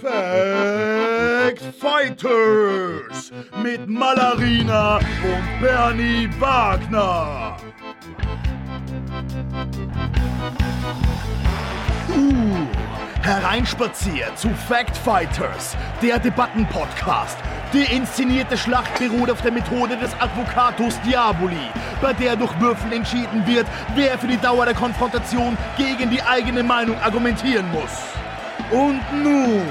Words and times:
Fact 0.00 1.60
Fighters 1.78 3.30
mit 3.62 3.86
Malarina 3.86 4.96
und 4.96 5.60
Bernie 5.60 6.26
Wagner. 6.38 7.58
Uh, 12.08 12.66
hereinspaziert 13.20 14.38
zu 14.38 14.48
Fact 14.48 14.96
Fighters, 14.96 15.76
der 16.00 16.18
Debattenpodcast. 16.18 17.36
Die 17.72 17.82
inszenierte 17.82 18.56
Schlacht 18.56 18.98
beruht 18.98 19.30
auf 19.30 19.42
der 19.42 19.52
Methode 19.52 19.96
des 19.96 20.12
Advocatus 20.20 21.00
Diaboli, 21.00 21.70
bei 22.00 22.12
der 22.12 22.36
durch 22.36 22.52
Würfeln 22.60 22.92
entschieden 22.92 23.44
wird, 23.46 23.66
wer 23.94 24.16
für 24.18 24.28
die 24.28 24.36
Dauer 24.36 24.64
der 24.64 24.74
Konfrontation 24.74 25.58
gegen 25.76 26.08
die 26.10 26.22
eigene 26.22 26.62
Meinung 26.62 26.96
argumentieren 27.00 27.66
muss. 27.72 27.90
Und 28.70 29.00
nun, 29.12 29.62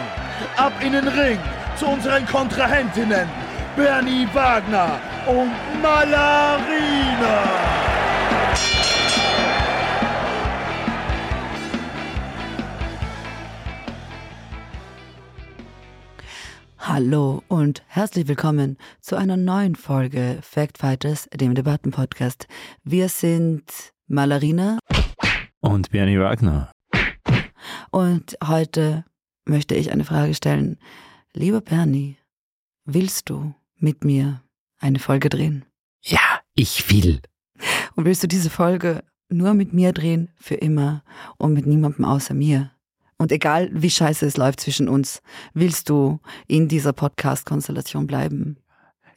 ab 0.57 0.73
in 0.81 0.91
den 0.91 1.07
Ring 1.07 1.39
zu 1.77 1.87
unseren 1.87 2.25
Kontrahentinnen, 2.25 3.27
Bernie 3.75 4.27
Wagner 4.33 4.99
und 5.25 5.51
Malarina. 5.81 7.54
Hallo 16.95 17.43
und 17.49 17.83
herzlich 17.87 18.29
willkommen 18.29 18.77
zu 19.01 19.17
einer 19.17 19.35
neuen 19.35 19.75
Folge 19.75 20.39
Fact 20.41 20.77
Fighters, 20.77 21.27
dem 21.33 21.53
Debattenpodcast. 21.53 22.47
Wir 22.85 23.09
sind 23.09 23.65
Malarina 24.07 24.79
und 25.59 25.89
Bernie 25.89 26.17
Wagner. 26.17 26.71
Und 27.91 28.37
heute 28.41 29.03
möchte 29.43 29.75
ich 29.75 29.91
eine 29.91 30.05
Frage 30.05 30.35
stellen. 30.35 30.77
Lieber 31.33 31.59
Bernie, 31.59 32.15
willst 32.85 33.29
du 33.29 33.53
mit 33.75 34.05
mir 34.05 34.41
eine 34.79 34.99
Folge 34.99 35.27
drehen? 35.27 35.65
Ja, 36.01 36.39
ich 36.53 36.89
will. 36.89 37.19
Und 37.97 38.05
willst 38.05 38.23
du 38.23 38.27
diese 38.27 38.49
Folge 38.49 39.03
nur 39.27 39.53
mit 39.53 39.73
mir 39.73 39.91
drehen, 39.91 40.31
für 40.37 40.55
immer 40.55 41.03
und 41.35 41.51
mit 41.51 41.65
niemandem 41.65 42.05
außer 42.05 42.33
mir? 42.33 42.71
Und 43.17 43.31
egal 43.31 43.69
wie 43.71 43.89
scheiße 43.89 44.25
es 44.25 44.37
läuft 44.37 44.59
zwischen 44.59 44.89
uns, 44.89 45.21
willst 45.53 45.89
du 45.89 46.19
in 46.47 46.67
dieser 46.67 46.93
Podcast-Konstellation 46.93 48.07
bleiben? 48.07 48.57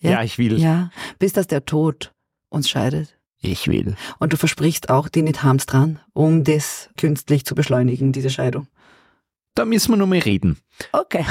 Ja? 0.00 0.12
ja, 0.12 0.22
ich 0.22 0.38
will. 0.38 0.58
Ja, 0.58 0.90
bis 1.18 1.32
dass 1.32 1.48
der 1.48 1.64
Tod 1.64 2.12
uns 2.48 2.68
scheidet. 2.68 3.18
Ich 3.40 3.68
will. 3.68 3.96
Und 4.18 4.32
du 4.32 4.36
versprichst 4.36 4.90
auch 4.90 5.08
die 5.08 5.22
nicht 5.22 5.42
Harms 5.42 5.66
dran, 5.66 6.00
um 6.12 6.44
das 6.44 6.90
künstlich 6.96 7.44
zu 7.44 7.54
beschleunigen, 7.54 8.12
diese 8.12 8.30
Scheidung. 8.30 8.66
Da 9.54 9.64
müssen 9.64 9.92
wir 9.92 9.96
nur 9.96 10.06
mal 10.06 10.18
reden. 10.18 10.58
Okay. 10.92 11.24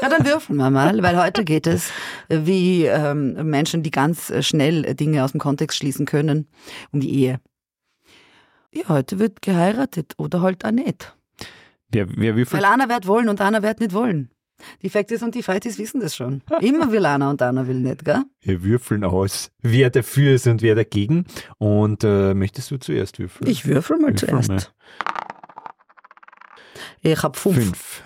Na, 0.00 0.08
dann 0.08 0.26
würfeln 0.26 0.58
wir 0.58 0.70
mal, 0.70 1.02
weil 1.02 1.20
heute 1.20 1.44
geht 1.44 1.66
es 1.66 1.90
wie 2.28 2.84
ähm, 2.84 3.32
Menschen, 3.48 3.82
die 3.82 3.90
ganz 3.90 4.32
schnell 4.46 4.94
Dinge 4.94 5.24
aus 5.24 5.32
dem 5.32 5.40
Kontext 5.40 5.78
schließen 5.78 6.06
können, 6.06 6.46
um 6.92 7.00
die 7.00 7.12
Ehe. 7.12 7.40
Ja, 8.72 8.88
heute 8.88 9.18
wird 9.18 9.42
geheiratet 9.42 10.14
oder 10.18 10.40
halt 10.40 10.64
auch 10.64 10.70
nicht. 10.70 11.16
Wer, 11.94 12.08
wer 12.16 12.36
würfelt? 12.36 12.62
Weil 12.62 12.70
einer 12.70 12.88
wird 12.88 13.06
wollen 13.06 13.28
und 13.28 13.40
einer 13.40 13.62
wird 13.62 13.80
nicht 13.80 13.92
wollen. 13.92 14.30
Die 14.82 14.90
Factis 14.90 15.22
und 15.22 15.34
die 15.34 15.42
Fighties 15.42 15.78
wissen 15.78 16.00
das 16.00 16.16
schon. 16.16 16.42
Immer 16.60 16.90
will 16.90 17.06
einer 17.06 17.30
und 17.30 17.40
einer 17.42 17.66
will 17.66 17.80
nicht, 17.80 18.04
gell? 18.04 18.24
Wir 18.40 18.62
würfeln 18.62 19.04
aus, 19.04 19.50
wer 19.60 19.90
dafür 19.90 20.34
ist 20.34 20.46
und 20.46 20.62
wer 20.62 20.74
dagegen. 20.74 21.26
Und 21.58 22.04
äh, 22.04 22.34
möchtest 22.34 22.70
du 22.70 22.78
zuerst 22.78 23.18
würfeln? 23.18 23.50
Ich 23.50 23.66
würfel 23.66 23.96
mal 23.98 24.12
würfel 24.12 24.28
zuerst. 24.28 24.48
Mal. 24.48 24.62
Ich 27.02 27.22
habe 27.22 27.38
fünf. 27.38 27.56
fünf. 27.56 28.02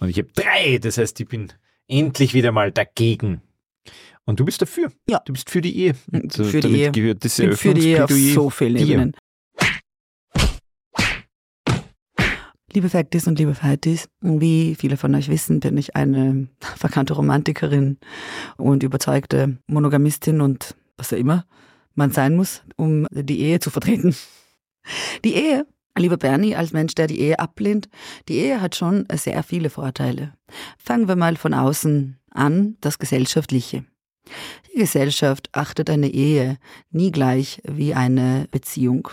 Und 0.00 0.08
ich 0.08 0.18
habe 0.18 0.28
drei. 0.34 0.78
Das 0.78 0.98
heißt, 0.98 1.18
ich 1.20 1.28
bin 1.28 1.52
endlich 1.88 2.34
wieder 2.34 2.52
mal 2.52 2.72
dagegen. 2.72 3.42
Und 4.24 4.40
du 4.40 4.44
bist 4.44 4.62
dafür. 4.62 4.90
Ja. 5.08 5.20
Du 5.24 5.32
bist 5.32 5.50
für 5.50 5.60
die 5.60 5.76
Ehe. 5.76 5.94
Also, 6.12 6.44
für 6.44 6.60
die 6.60 6.76
Ehe. 6.76 6.92
Gehört 6.92 7.24
das 7.24 7.34
für 7.34 7.74
die 7.74 7.88
Ehe 7.88 8.04
auf 8.04 8.10
so 8.10 8.50
vielen 8.50 8.76
Ebenen. 8.76 9.16
Liebe 12.74 12.90
Factis 12.90 13.28
und 13.28 13.38
liebe 13.38 13.54
Fighties, 13.54 14.08
wie 14.20 14.74
viele 14.74 14.96
von 14.96 15.14
euch 15.14 15.28
wissen, 15.28 15.60
bin 15.60 15.76
ich 15.76 15.94
eine 15.94 16.48
verkannte 16.76 17.14
Romantikerin 17.14 17.98
und 18.56 18.82
überzeugte 18.82 19.58
Monogamistin 19.68 20.40
und 20.40 20.74
was 20.96 21.12
auch 21.12 21.16
immer 21.16 21.46
man 21.94 22.10
sein 22.10 22.34
muss, 22.34 22.64
um 22.74 23.06
die 23.12 23.38
Ehe 23.38 23.60
zu 23.60 23.70
vertreten. 23.70 24.16
Die 25.24 25.34
Ehe, 25.34 25.68
lieber 25.96 26.16
Bernie, 26.16 26.56
als 26.56 26.72
Mensch, 26.72 26.96
der 26.96 27.06
die 27.06 27.20
Ehe 27.20 27.38
ablehnt, 27.38 27.88
die 28.28 28.38
Ehe 28.38 28.60
hat 28.60 28.74
schon 28.74 29.06
sehr 29.12 29.44
viele 29.44 29.70
Vorteile. 29.70 30.34
Fangen 30.76 31.06
wir 31.06 31.14
mal 31.14 31.36
von 31.36 31.54
außen 31.54 32.18
an, 32.30 32.76
das 32.80 32.98
Gesellschaftliche. 32.98 33.84
Die 34.72 34.78
Gesellschaft 34.80 35.48
achtet 35.52 35.90
eine 35.90 36.08
Ehe 36.08 36.58
nie 36.90 37.12
gleich 37.12 37.60
wie 37.64 37.94
eine 37.94 38.46
Beziehung. 38.50 39.08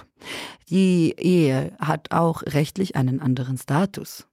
Die 0.69 1.13
Ehe 1.17 1.73
hat 1.79 2.11
auch 2.11 2.43
rechtlich 2.43 2.95
einen 2.95 3.19
anderen 3.19 3.57
Status. 3.57 4.27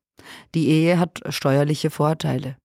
Die 0.54 0.68
Ehe 0.68 0.98
hat 0.98 1.20
steuerliche 1.28 1.90
Vorteile. 1.90 2.56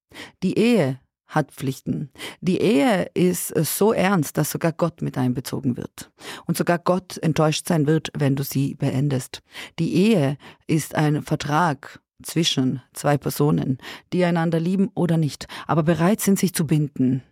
Die 0.43 0.57
Ehe 0.57 0.99
hat 1.27 1.51
Pflichten. 1.51 2.11
Die 2.41 2.61
Ehe 2.61 3.09
ist 3.15 3.47
so 3.47 3.91
ernst, 3.91 4.37
dass 4.37 4.51
sogar 4.51 4.71
Gott 4.71 5.01
mit 5.01 5.17
einbezogen 5.17 5.77
wird. 5.77 6.11
Und 6.45 6.57
sogar 6.57 6.77
Gott 6.77 7.17
enttäuscht 7.17 7.67
sein 7.67 7.87
wird, 7.87 8.11
wenn 8.15 8.35
du 8.35 8.43
sie 8.43 8.75
beendest. 8.75 9.41
Die 9.79 9.93
Ehe 9.95 10.37
ist 10.67 10.93
ein 10.95 11.23
Vertrag 11.23 11.99
zwischen 12.21 12.81
zwei 12.93 13.17
Personen, 13.17 13.79
die 14.13 14.23
einander 14.23 14.59
lieben 14.59 14.89
oder 14.93 15.17
nicht, 15.17 15.47
aber 15.67 15.83
bereit 15.83 16.21
sind, 16.21 16.37
sich 16.37 16.53
zu 16.53 16.67
binden 16.67 17.23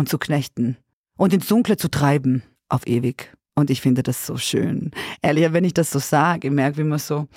und 0.00 0.08
zu 0.08 0.18
knechten 0.18 0.76
und 1.16 1.32
ins 1.32 1.46
Dunkle 1.46 1.76
zu 1.76 1.88
treiben 1.88 2.42
auf 2.68 2.86
ewig. 2.86 3.32
Und 3.54 3.68
ich 3.70 3.82
finde 3.82 4.02
das 4.02 4.26
so 4.26 4.38
schön. 4.38 4.90
Ehrlich, 5.22 5.52
wenn 5.52 5.64
ich 5.64 5.74
das 5.74 5.90
so 5.90 5.98
sage, 5.98 6.48
ich 6.48 6.54
merke, 6.54 6.78
wie 6.78 6.84
man 6.84 6.98
so 6.98 7.28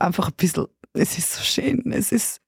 einfach 0.00 0.28
ein 0.28 0.34
bisschen, 0.36 0.66
es 0.94 1.18
ist 1.18 1.34
so 1.34 1.42
schön, 1.42 1.92
es 1.92 2.10
ist 2.12 2.40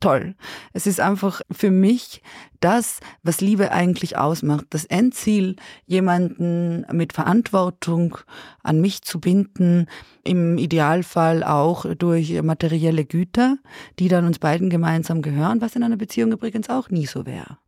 toll. 0.00 0.34
Es 0.72 0.86
ist 0.88 1.00
einfach 1.00 1.40
für 1.50 1.70
mich 1.70 2.22
das, 2.58 2.98
was 3.22 3.40
Liebe 3.40 3.70
eigentlich 3.70 4.16
ausmacht. 4.16 4.66
Das 4.70 4.84
Endziel, 4.84 5.56
jemanden 5.86 6.84
mit 6.92 7.12
Verantwortung 7.12 8.18
an 8.64 8.80
mich 8.80 9.02
zu 9.02 9.20
binden, 9.20 9.86
im 10.24 10.58
Idealfall 10.58 11.44
auch 11.44 11.86
durch 11.94 12.42
materielle 12.42 13.04
Güter, 13.04 13.58
die 14.00 14.08
dann 14.08 14.26
uns 14.26 14.40
beiden 14.40 14.70
gemeinsam 14.70 15.22
gehören, 15.22 15.60
was 15.60 15.76
in 15.76 15.84
einer 15.84 15.96
Beziehung 15.96 16.32
übrigens 16.32 16.68
auch 16.68 16.90
nie 16.90 17.06
so 17.06 17.26
wäre 17.26 17.58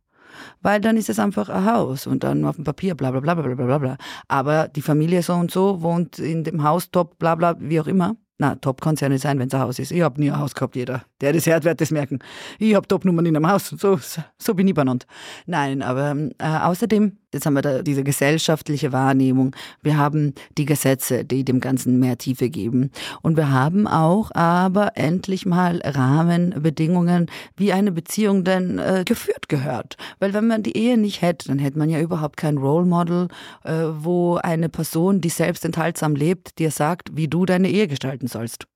weil 0.61 0.81
dann 0.81 0.97
ist 0.97 1.09
es 1.09 1.19
einfach 1.19 1.49
ein 1.49 1.65
Haus 1.65 2.07
und 2.07 2.23
dann 2.23 2.45
auf 2.45 2.55
dem 2.55 2.63
Papier 2.63 2.95
bla 2.95 3.11
bla 3.11 3.19
bla 3.19 3.35
bla 3.35 3.53
bla 3.55 3.65
bla 3.65 3.77
bla. 3.77 3.97
Aber 4.27 4.67
die 4.67 4.81
Familie 4.81 5.21
so 5.23 5.33
und 5.33 5.51
so 5.51 5.81
wohnt 5.81 6.19
in 6.19 6.43
dem 6.43 6.63
Haus 6.63 6.91
top 6.91 7.17
bla 7.19 7.35
bla, 7.35 7.55
wie 7.59 7.79
auch 7.79 7.87
immer. 7.87 8.15
Na, 8.39 8.55
top 8.55 8.81
kann 8.81 8.95
es 8.95 9.01
ja 9.01 9.09
nicht 9.09 9.21
sein, 9.21 9.37
wenn 9.39 9.47
es 9.47 9.53
ein 9.53 9.61
Haus 9.61 9.79
ist. 9.79 9.91
Ich 9.91 10.01
habe 10.01 10.19
nie 10.19 10.31
ein 10.31 10.39
Haus 10.39 10.55
gehabt, 10.55 10.75
jeder. 10.75 11.03
Der 11.21 11.33
das 11.33 11.45
hört, 11.45 11.63
wird 11.63 11.79
das 11.79 11.91
merken. 11.91 12.19
Ich 12.59 12.73
habe 12.73 12.87
Top-Nummern 12.87 13.25
in 13.25 13.35
einem 13.35 13.49
Haus. 13.49 13.69
So, 13.69 13.99
so 14.37 14.53
bin 14.53 14.67
ich 14.67 14.73
benannt. 14.73 15.05
Nein, 15.45 15.81
aber 15.81 16.15
äh, 16.39 16.57
außerdem 16.63 17.17
Jetzt 17.33 17.45
haben 17.45 17.55
wir 17.55 17.61
da 17.61 17.81
diese 17.81 18.03
gesellschaftliche 18.03 18.91
Wahrnehmung. 18.91 19.55
Wir 19.81 19.97
haben 19.97 20.33
die 20.57 20.65
Gesetze, 20.65 21.25
die 21.25 21.43
dem 21.43 21.59
Ganzen 21.59 21.99
mehr 21.99 22.17
Tiefe 22.17 22.49
geben. 22.49 22.91
Und 23.21 23.37
wir 23.37 23.51
haben 23.51 23.87
auch 23.87 24.31
aber 24.33 24.95
endlich 24.95 25.45
mal 25.45 25.81
Rahmenbedingungen, 25.83 27.27
wie 27.57 27.73
eine 27.73 27.91
Beziehung 27.91 28.43
denn 28.43 28.79
äh, 28.79 29.03
geführt 29.05 29.49
gehört. 29.49 29.97
Weil 30.19 30.33
wenn 30.33 30.47
man 30.47 30.63
die 30.63 30.77
Ehe 30.77 30.97
nicht 30.97 31.21
hätte, 31.21 31.47
dann 31.47 31.59
hätte 31.59 31.79
man 31.79 31.89
ja 31.89 31.99
überhaupt 31.99 32.37
kein 32.37 32.57
Role 32.57 32.85
Model, 32.85 33.27
äh, 33.63 33.71
wo 33.73 34.35
eine 34.35 34.69
Person, 34.69 35.21
die 35.21 35.29
selbst 35.29 35.65
enthaltsam 35.65 36.15
lebt, 36.15 36.59
dir 36.59 36.71
sagt, 36.71 37.15
wie 37.15 37.27
du 37.27 37.45
deine 37.45 37.69
Ehe 37.69 37.87
gestalten 37.87 38.27
sollst. 38.27 38.67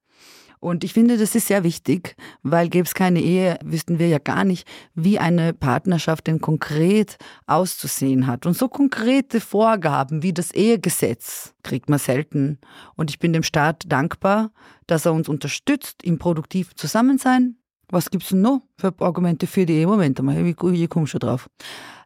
Und 0.59 0.83
ich 0.83 0.93
finde, 0.93 1.17
das 1.17 1.35
ist 1.35 1.47
sehr 1.47 1.63
wichtig, 1.63 2.15
weil 2.41 2.69
gäbe 2.69 2.85
es 2.85 2.93
keine 2.93 3.21
Ehe, 3.21 3.59
wüssten 3.63 3.99
wir 3.99 4.07
ja 4.07 4.17
gar 4.17 4.43
nicht, 4.43 4.67
wie 4.95 5.19
eine 5.19 5.53
Partnerschaft 5.53 6.27
denn 6.27 6.41
konkret 6.41 7.17
auszusehen 7.45 8.27
hat. 8.27 8.45
Und 8.45 8.57
so 8.57 8.67
konkrete 8.67 9.39
Vorgaben 9.39 10.23
wie 10.23 10.33
das 10.33 10.51
Ehegesetz 10.51 11.53
kriegt 11.63 11.89
man 11.89 11.99
selten. 11.99 12.59
Und 12.95 13.09
ich 13.11 13.19
bin 13.19 13.33
dem 13.33 13.43
Staat 13.43 13.83
dankbar, 13.87 14.51
dass 14.87 15.05
er 15.05 15.13
uns 15.13 15.29
unterstützt 15.29 16.03
im 16.03 16.17
produktiv 16.17 16.75
Zusammensein. 16.75 17.57
Was 17.89 18.09
gibt's 18.09 18.29
denn 18.29 18.41
noch 18.41 18.63
für 18.77 18.93
Argumente 18.99 19.47
für 19.47 19.65
die 19.65 19.73
Ehe? 19.73 19.87
Moment 19.87 20.21
mal, 20.21 20.45
ich, 20.45 20.61
ich 20.61 20.89
komme 20.89 21.07
schon 21.07 21.19
drauf. 21.19 21.49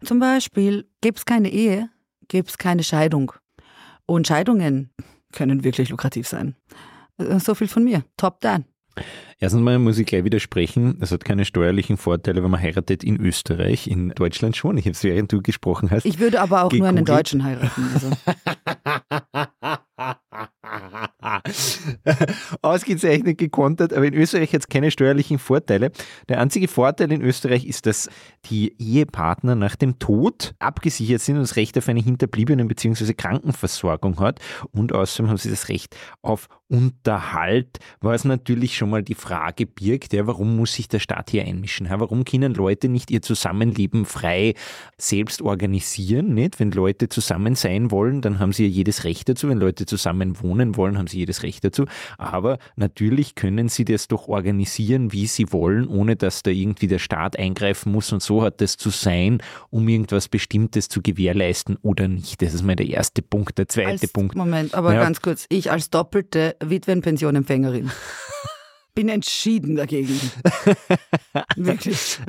Zum 0.03 0.19
Beispiel, 0.19 0.87
gäbe 1.01 1.17
es 1.17 1.25
keine 1.25 1.49
Ehe, 1.49 1.89
gäbe 2.27 2.47
es 2.47 2.57
keine 2.57 2.83
Scheidung. 2.83 3.31
Und 4.05 4.27
Scheidungen 4.27 4.91
können 5.31 5.63
wirklich 5.63 5.89
lukrativ 5.89 6.27
sein. 6.27 6.55
Äh, 7.29 7.39
so 7.39 7.55
viel 7.55 7.67
von 7.67 7.83
mir. 7.83 8.03
Top 8.17 8.41
done. 8.41 8.65
Erstens 9.39 9.61
mal 9.61 9.79
muss 9.79 9.97
ich 9.97 10.05
gleich 10.05 10.23
widersprechen, 10.23 10.97
es 11.01 11.11
hat 11.11 11.25
keine 11.25 11.45
steuerlichen 11.45 11.97
Vorteile, 11.97 12.43
wenn 12.43 12.51
man 12.51 12.61
heiratet 12.61 13.03
in 13.03 13.19
Österreich, 13.19 13.87
in 13.87 14.09
Deutschland 14.09 14.55
schon. 14.55 14.77
Ich 14.77 14.85
habe 14.85 14.91
es, 14.91 15.03
während 15.03 15.31
du 15.31 15.41
gesprochen 15.41 15.89
hast. 15.89 16.05
Ich 16.05 16.19
würde 16.19 16.41
aber 16.41 16.63
auch 16.63 16.69
gegoogelt. 16.69 16.79
nur 16.79 16.89
einen 16.89 17.05
Deutschen 17.05 17.43
heiraten. 17.43 17.89
Also. 17.93 18.11
Ausgezeichnet 22.61 23.37
gekontert, 23.37 23.93
aber 23.93 24.05
in 24.05 24.13
Österreich 24.13 24.53
hat 24.53 24.61
es 24.61 24.67
keine 24.67 24.91
steuerlichen 24.91 25.39
Vorteile. 25.39 25.91
Der 26.29 26.39
einzige 26.39 26.67
Vorteil 26.67 27.11
in 27.11 27.21
Österreich 27.21 27.65
ist, 27.65 27.85
dass 27.85 28.09
die 28.49 28.75
Ehepartner 28.79 29.55
nach 29.55 29.75
dem 29.75 29.99
Tod 29.99 30.53
abgesichert 30.59 31.21
sind 31.21 31.35
und 31.35 31.41
das 31.41 31.55
Recht 31.55 31.77
auf 31.77 31.87
eine 31.89 32.01
Hinterbliebenen- 32.01 32.67
bzw. 32.67 33.13
Krankenversorgung 33.13 34.19
hat. 34.19 34.39
Und 34.71 34.93
außerdem 34.93 35.29
haben 35.29 35.37
sie 35.37 35.49
das 35.49 35.69
Recht 35.69 35.95
auf 36.21 36.47
Unterhalt, 36.71 37.79
was 37.99 38.23
natürlich 38.23 38.77
schon 38.77 38.89
mal 38.89 39.03
die 39.03 39.13
Frage 39.13 39.65
birgt, 39.65 40.13
ja, 40.13 40.25
warum 40.25 40.55
muss 40.55 40.73
sich 40.73 40.87
der 40.87 40.99
Staat 40.99 41.29
hier 41.29 41.43
einmischen? 41.43 41.87
Ja, 41.87 41.99
warum 41.99 42.23
können 42.23 42.53
Leute 42.53 42.87
nicht 42.87 43.11
ihr 43.11 43.21
Zusammenleben 43.21 44.05
frei 44.05 44.53
selbst 44.97 45.41
organisieren? 45.41 46.33
Nicht? 46.33 46.61
Wenn 46.61 46.71
Leute 46.71 47.09
zusammen 47.09 47.55
sein 47.55 47.91
wollen, 47.91 48.21
dann 48.21 48.39
haben 48.39 48.53
sie 48.53 48.63
ja 48.65 48.69
jedes 48.69 49.03
Recht 49.03 49.27
dazu. 49.27 49.49
Wenn 49.49 49.57
Leute 49.57 49.85
zusammen 49.85 50.41
wohnen 50.41 50.77
wollen, 50.77 50.97
haben 50.97 51.07
sie 51.07 51.17
jedes 51.19 51.43
Recht 51.43 51.65
dazu. 51.65 51.85
Aber 52.17 52.57
natürlich 52.77 53.35
können 53.35 53.67
sie 53.67 53.83
das 53.83 54.07
doch 54.07 54.29
organisieren, 54.29 55.11
wie 55.11 55.27
sie 55.27 55.51
wollen, 55.51 55.87
ohne 55.89 56.15
dass 56.15 56.41
da 56.41 56.51
irgendwie 56.51 56.87
der 56.87 56.99
Staat 56.99 57.37
eingreifen 57.37 57.91
muss. 57.91 58.13
Und 58.13 58.23
so 58.23 58.43
hat 58.43 58.61
das 58.61 58.77
zu 58.77 58.91
sein, 58.91 59.43
um 59.71 59.89
irgendwas 59.89 60.29
Bestimmtes 60.29 60.87
zu 60.87 61.01
gewährleisten 61.01 61.77
oder 61.81 62.07
nicht. 62.07 62.41
Das 62.41 62.53
ist 62.53 62.63
mal 62.63 62.77
der 62.77 62.87
erste 62.87 63.21
Punkt. 63.21 63.57
Der 63.57 63.67
zweite 63.67 63.89
als, 63.89 64.07
Punkt. 64.07 64.35
Moment, 64.37 64.73
aber 64.73 64.93
Ja. 64.93 65.03
ganz 65.03 65.21
kurz. 65.21 65.45
Ich 65.49 65.69
als 65.69 65.89
doppelte 65.89 66.55
Witwenpensionempfängerin 66.61 67.91
bin 68.95 69.09
entschieden 69.09 69.75
dagegen. 69.75 70.19
Wirklich. 71.55 72.19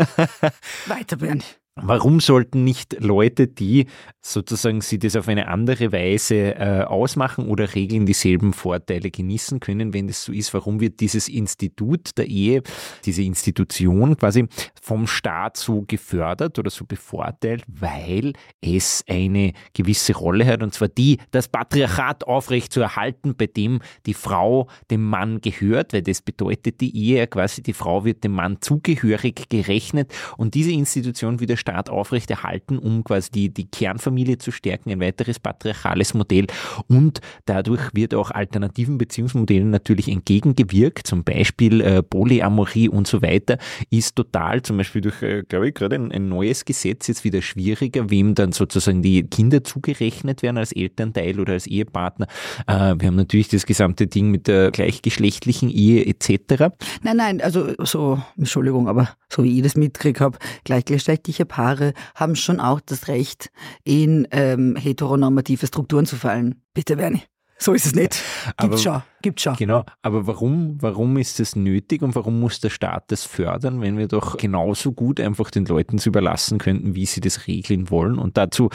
Weiter, 0.87 1.17
Bernie. 1.17 1.43
Warum 1.74 2.20
sollten 2.20 2.64
nicht 2.64 3.00
Leute, 3.00 3.48
die 3.48 3.86
sozusagen 4.20 4.82
sie 4.82 4.98
das 4.98 5.16
auf 5.16 5.26
eine 5.26 5.48
andere 5.48 5.90
Weise 5.90 6.54
äh, 6.54 6.82
ausmachen 6.82 7.48
oder 7.48 7.74
regeln, 7.74 8.04
dieselben 8.04 8.52
Vorteile 8.52 9.10
genießen 9.10 9.58
können, 9.58 9.94
wenn 9.94 10.06
das 10.06 10.22
so 10.22 10.32
ist? 10.32 10.52
Warum 10.52 10.80
wird 10.80 11.00
dieses 11.00 11.28
Institut 11.28 12.10
der 12.19 12.26
Ehe, 12.26 12.62
diese 13.06 13.22
Institution 13.22 14.19
quasi 14.19 14.48
vom 14.82 15.06
Staat 15.06 15.56
so 15.56 15.82
gefördert 15.86 16.58
oder 16.58 16.69
so 16.69 16.84
bevorteilt? 16.84 17.64
Weil 17.66 18.34
es 18.60 19.02
eine 19.08 19.54
gewisse 19.72 20.14
Rolle 20.14 20.44
hat 20.44 20.62
und 20.62 20.75
zwar 20.75 20.88
die, 20.88 21.20
das 21.30 21.48
Patriarchat 21.48 22.25
aufrecht 22.25 22.70
zu 22.70 22.82
erhalten, 22.82 23.34
bei 23.34 23.46
dem 23.46 23.80
die 24.04 24.14
Frau 24.14 24.68
dem 24.90 25.08
Mann 25.08 25.40
gehört, 25.40 25.94
weil 25.94 26.02
das 26.02 26.20
bedeutet 26.20 26.82
die 26.82 26.94
Ehe 26.94 27.26
quasi, 27.28 27.62
die 27.62 27.72
Frau 27.72 28.04
wird 28.04 28.25
dem 28.25 28.32
Mann 28.32 28.58
zugehörig 28.60 29.48
gerechnet 29.48 30.12
und 30.36 30.52
diese 30.52 30.70
Institution 30.70 31.38
der 31.38 31.62
Staat 31.62 31.88
aufrechterhalten, 31.88 32.76
um 32.76 33.05
quasi 33.05 33.31
die, 33.31 33.49
die 33.49 33.70
Kernfamilie 33.70 34.38
zu 34.38 34.50
stärken, 34.50 34.91
ein 34.91 35.00
weiteres 35.00 35.38
patriarchales 35.38 36.12
Modell 36.12 36.49
und 36.88 37.20
dadurch 37.47 37.94
wird 37.94 38.14
auch 38.14 38.32
alternativen 38.32 38.99
Beziehungsmodellen 38.99 39.70
natürlich 39.70 40.09
entgegengewirkt, 40.09 41.06
zum 41.06 41.23
Beispiel 41.23 41.81
äh, 41.81 42.03
Polyamorie 42.03 42.88
und 42.88 43.06
so 43.06 43.23
weiter, 43.23 43.59
ist 43.91 44.17
total 44.17 44.62
zum 44.62 44.76
Beispiel 44.76 45.03
durch, 45.03 45.23
äh, 45.23 45.44
glaube 45.49 45.69
ich, 45.69 45.75
gerade 45.75 45.94
ein, 45.94 46.11
ein 46.11 46.29
neues 46.29 46.64
Gesetz 46.64 47.06
jetzt 47.06 47.23
wieder 47.23 47.43
schwieriger, 47.43 48.11
wem 48.11 48.35
dann 48.35 48.50
sozusagen 48.50 49.03
die 49.03 49.23
Kinder 49.23 49.62
zugerechnet 49.62 50.43
werden 50.43 50.59
als 50.59 50.73
Elternteil 50.73 51.38
oder 51.38 51.53
als 51.53 51.69
Ehepartner. 51.69 52.26
Äh, 52.67 52.97
wir 52.99 53.06
haben 53.06 53.17
natürlich 53.17 53.49
das 53.49 53.67
gesamte 53.67 54.09
Ding 54.09 54.31
mit 54.31 54.49
der 54.49 54.73
gleichgeschlechtlichen 54.73 55.70
Ehe 55.70 56.05
etc. 56.06 56.75
Nein, 57.03 57.17
nein, 57.17 57.41
also 57.41 57.75
so, 57.79 58.20
Entschuldigung, 58.37 58.88
aber 58.88 59.11
so 59.29 59.44
wie 59.44 59.56
ich 59.56 59.62
das 59.62 59.76
mitgekriegt 59.76 60.20
habe, 60.20 60.38
gleichgeschlechtliche 60.64 61.47
Paare 61.52 61.93
haben 62.14 62.34
schon 62.34 62.60
auch 62.60 62.81
das 62.81 63.08
Recht, 63.08 63.50
in 63.84 64.26
ähm, 64.31 64.75
heteronormative 64.76 65.66
Strukturen 65.66 66.06
zu 66.06 66.16
fallen. 66.16 66.62
Bitte, 66.72 66.96
Bernie. 66.96 67.22
So 67.58 67.75
ist 67.75 67.84
es 67.87 67.94
nicht. 67.94 68.20
Aber- 68.56 68.70
Gibt's 68.70 68.82
schon, 68.82 69.02
gibt's 69.20 69.43
schon. 69.43 69.54
Genau, 69.56 69.84
aber 70.00 70.26
warum, 70.26 70.78
warum 70.81 71.16
ist 71.19 71.38
das 71.38 71.54
nötig 71.54 72.00
und 72.02 72.14
warum 72.14 72.40
muss 72.40 72.58
der 72.60 72.70
Staat 72.70 73.04
das 73.12 73.25
fördern, 73.25 73.81
wenn 73.82 73.99
wir 73.99 74.08
doch 74.08 74.37
genauso 74.38 74.93
gut 74.93 75.20
einfach 75.20 75.50
den 75.50 75.66
Leuten 75.66 75.99
zu 75.99 76.08
überlassen 76.08 76.58
könnten, 76.58 76.94
wie 76.96 77.06
sie 77.06 77.20
das 77.20 77.46
regeln 77.46 77.90
wollen 77.90 78.19
und 78.19 78.37
dazu 78.38 78.70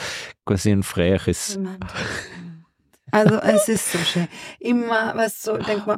quasi 0.46 0.70
ein 0.70 0.82
freieres. 0.84 1.58
Also 3.10 3.36
es 3.36 3.68
ist 3.70 3.90
so 3.92 3.98
schön. 3.98 4.28
Immer, 4.60 5.14
was 5.16 5.40
so, 5.42 5.56
denk 5.56 5.86
mal, 5.86 5.96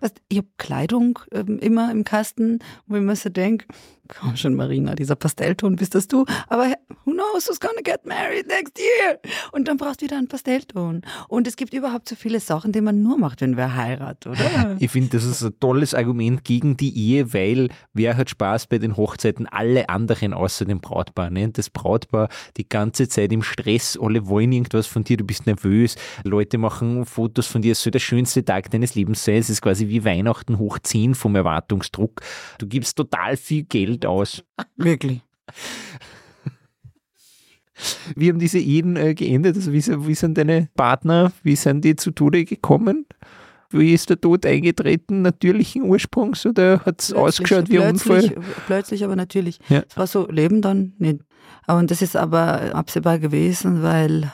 was, 0.00 0.12
ich 0.28 0.38
habe 0.38 0.48
Kleidung 0.58 1.18
ähm, 1.32 1.58
immer 1.58 1.90
im 1.90 2.04
Kasten, 2.04 2.60
wo 2.86 2.96
ich 2.96 3.02
mir 3.02 3.16
so 3.16 3.28
denke, 3.28 3.66
komm 4.08 4.36
schon 4.36 4.54
Marina, 4.54 4.94
dieser 4.94 5.16
Pastellton 5.16 5.76
bist 5.76 5.94
das 5.94 6.08
du, 6.08 6.24
aber 6.48 6.74
who 7.04 7.12
knows 7.12 7.48
who's 7.48 7.60
gonna 7.60 7.80
get 7.82 8.06
married 8.06 8.46
next 8.46 8.78
year? 8.78 9.18
Und 9.52 9.68
dann 9.68 9.76
brauchst 9.76 10.00
du 10.00 10.06
wieder 10.06 10.16
einen 10.16 10.28
Pastellton. 10.28 11.02
Und 11.28 11.46
es 11.46 11.56
gibt 11.56 11.74
überhaupt 11.74 12.08
so 12.08 12.16
viele 12.16 12.40
Sachen, 12.40 12.72
die 12.72 12.80
man 12.80 13.02
nur 13.02 13.18
macht, 13.18 13.40
wenn 13.40 13.56
wer 13.56 13.74
heiratet, 13.74 14.26
oder? 14.26 14.76
Ich 14.86 14.90
finde, 14.90 15.10
das 15.10 15.24
ist 15.24 15.42
ein 15.42 15.58
tolles 15.58 15.94
Argument 15.94 16.44
gegen 16.44 16.76
die 16.76 16.96
Ehe, 16.96 17.32
weil 17.32 17.68
wer 17.92 18.16
hat 18.16 18.30
Spaß 18.30 18.66
bei 18.66 18.78
den 18.78 18.96
Hochzeiten? 18.96 19.46
Alle 19.46 19.88
anderen 19.88 20.32
außer 20.32 20.64
dem 20.64 20.80
Brautpaar. 20.80 21.30
Ne? 21.30 21.48
Das 21.48 21.70
Brautpaar 21.70 22.28
die 22.56 22.68
ganze 22.68 23.08
Zeit 23.08 23.32
im 23.32 23.42
Stress, 23.42 23.98
alle 24.00 24.26
wollen 24.28 24.52
irgendwas 24.52 24.86
von 24.86 25.04
dir, 25.04 25.16
du 25.16 25.24
bist 25.24 25.46
nervös, 25.46 25.96
Leute 26.24 26.58
machen 26.58 27.04
Fotos 27.06 27.46
von 27.46 27.62
dir, 27.62 27.72
es 27.72 27.82
soll 27.82 27.90
der 27.90 27.98
schönste 27.98 28.44
Tag 28.44 28.70
deines 28.70 28.94
Lebens 28.94 29.24
sein, 29.24 29.36
es 29.36 29.50
ist 29.50 29.62
quasi 29.66 29.88
wie 29.88 30.04
Weihnachten 30.04 30.58
hoch 30.58 30.78
10 30.80 31.16
vom 31.16 31.34
Erwartungsdruck. 31.34 32.20
Du 32.58 32.66
gibst 32.68 32.96
total 32.96 33.36
viel 33.36 33.64
Geld 33.64 34.06
aus. 34.06 34.44
Wirklich. 34.76 35.20
Wie 38.14 38.28
haben 38.30 38.38
diese 38.38 38.58
Ehen 38.58 38.96
äh, 38.96 39.14
geendet? 39.14 39.56
Also 39.56 39.72
wie, 39.72 39.80
sind- 39.82 40.06
wie 40.06 40.14
sind 40.14 40.38
deine 40.38 40.68
Partner, 40.76 41.32
wie 41.42 41.56
sind 41.56 41.84
die 41.84 41.94
zu 41.96 42.10
Tode 42.10 42.44
gekommen? 42.44 43.04
Wie 43.70 43.92
ist 43.92 44.08
der 44.08 44.20
Tod 44.20 44.46
eingetreten? 44.46 45.20
Natürlichen 45.22 45.82
Ursprungs 45.82 46.46
oder 46.46 46.80
hat 46.86 47.02
es 47.02 47.12
ausgeschaut 47.12 47.68
wie 47.68 47.80
ein 47.80 47.96
plötzlich, 47.98 48.36
Unfall? 48.36 48.54
Plötzlich, 48.66 49.04
aber 49.04 49.16
natürlich. 49.16 49.58
Ja. 49.68 49.82
Es 49.88 49.96
war 49.96 50.06
so, 50.06 50.26
Leben 50.30 50.62
dann 50.62 50.94
nicht. 50.98 51.18
Und 51.66 51.90
das 51.90 52.00
ist 52.00 52.16
aber 52.16 52.74
absehbar 52.74 53.18
gewesen, 53.18 53.82
weil 53.82 54.32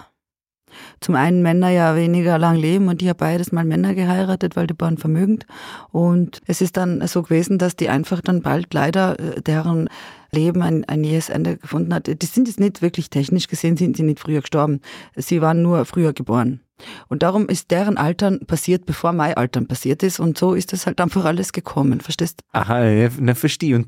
zum 1.01 1.15
einen 1.15 1.43
Männer 1.43 1.71
ja 1.71 1.97
weniger 1.97 2.39
lang 2.39 2.57
leben 2.57 2.89
und 2.89 3.03
ich 3.03 3.09
habe 3.09 3.19
beides 3.19 3.53
mal 3.53 3.65
Männer 3.65 3.95
geheiratet, 3.95 4.57
weil 4.57 4.67
die 4.67 4.79
waren 4.79 4.99
vermögend. 4.99 5.47
Und 5.91 6.41
es 6.47 6.61
ist 6.61 6.77
dann 6.77 7.07
so 7.07 7.23
gewesen, 7.23 7.59
dass 7.59 7.77
die 7.77 7.89
einfach 7.89 8.21
dann 8.21 8.43
bald 8.43 8.73
leider 8.75 9.19
äh, 9.19 9.41
deren 9.41 9.89
Leben 10.35 10.63
ein, 10.63 10.85
ein 10.87 11.05
jähes 11.05 11.29
Ende 11.29 11.59
gefunden 11.59 11.93
hat. 11.93 12.07
Die 12.07 12.27
sind 12.27 12.49
jetzt 12.49 12.59
nicht 12.59 12.81
wirklich 12.81 13.11
technisch 13.11 13.49
gesehen, 13.49 13.77
sind 13.77 13.97
sie 13.97 14.03
nicht 14.03 14.21
früher 14.21 14.41
gestorben. 14.41 14.81
Sie 15.15 15.43
waren 15.43 15.61
nur 15.61 15.85
früher 15.85 16.15
geboren. 16.15 16.61
Und 17.09 17.23
darum 17.23 17.49
ist 17.49 17.71
deren 17.71 17.97
Altern 17.97 18.41
passiert, 18.47 18.87
bevor 18.87 19.13
mein 19.13 19.35
Altern 19.35 19.67
passiert 19.67 20.03
ist. 20.03 20.21
Und 20.21 20.39
so 20.39 20.55
ist 20.55 20.73
das 20.73 20.87
halt 20.87 21.01
einfach 21.01 21.25
alles 21.25 21.53
gekommen, 21.53 22.01
verstehst? 22.01 22.43
Aha, 22.53 23.09
na 23.21 23.35
verstehe. 23.35 23.77
Und 23.77 23.87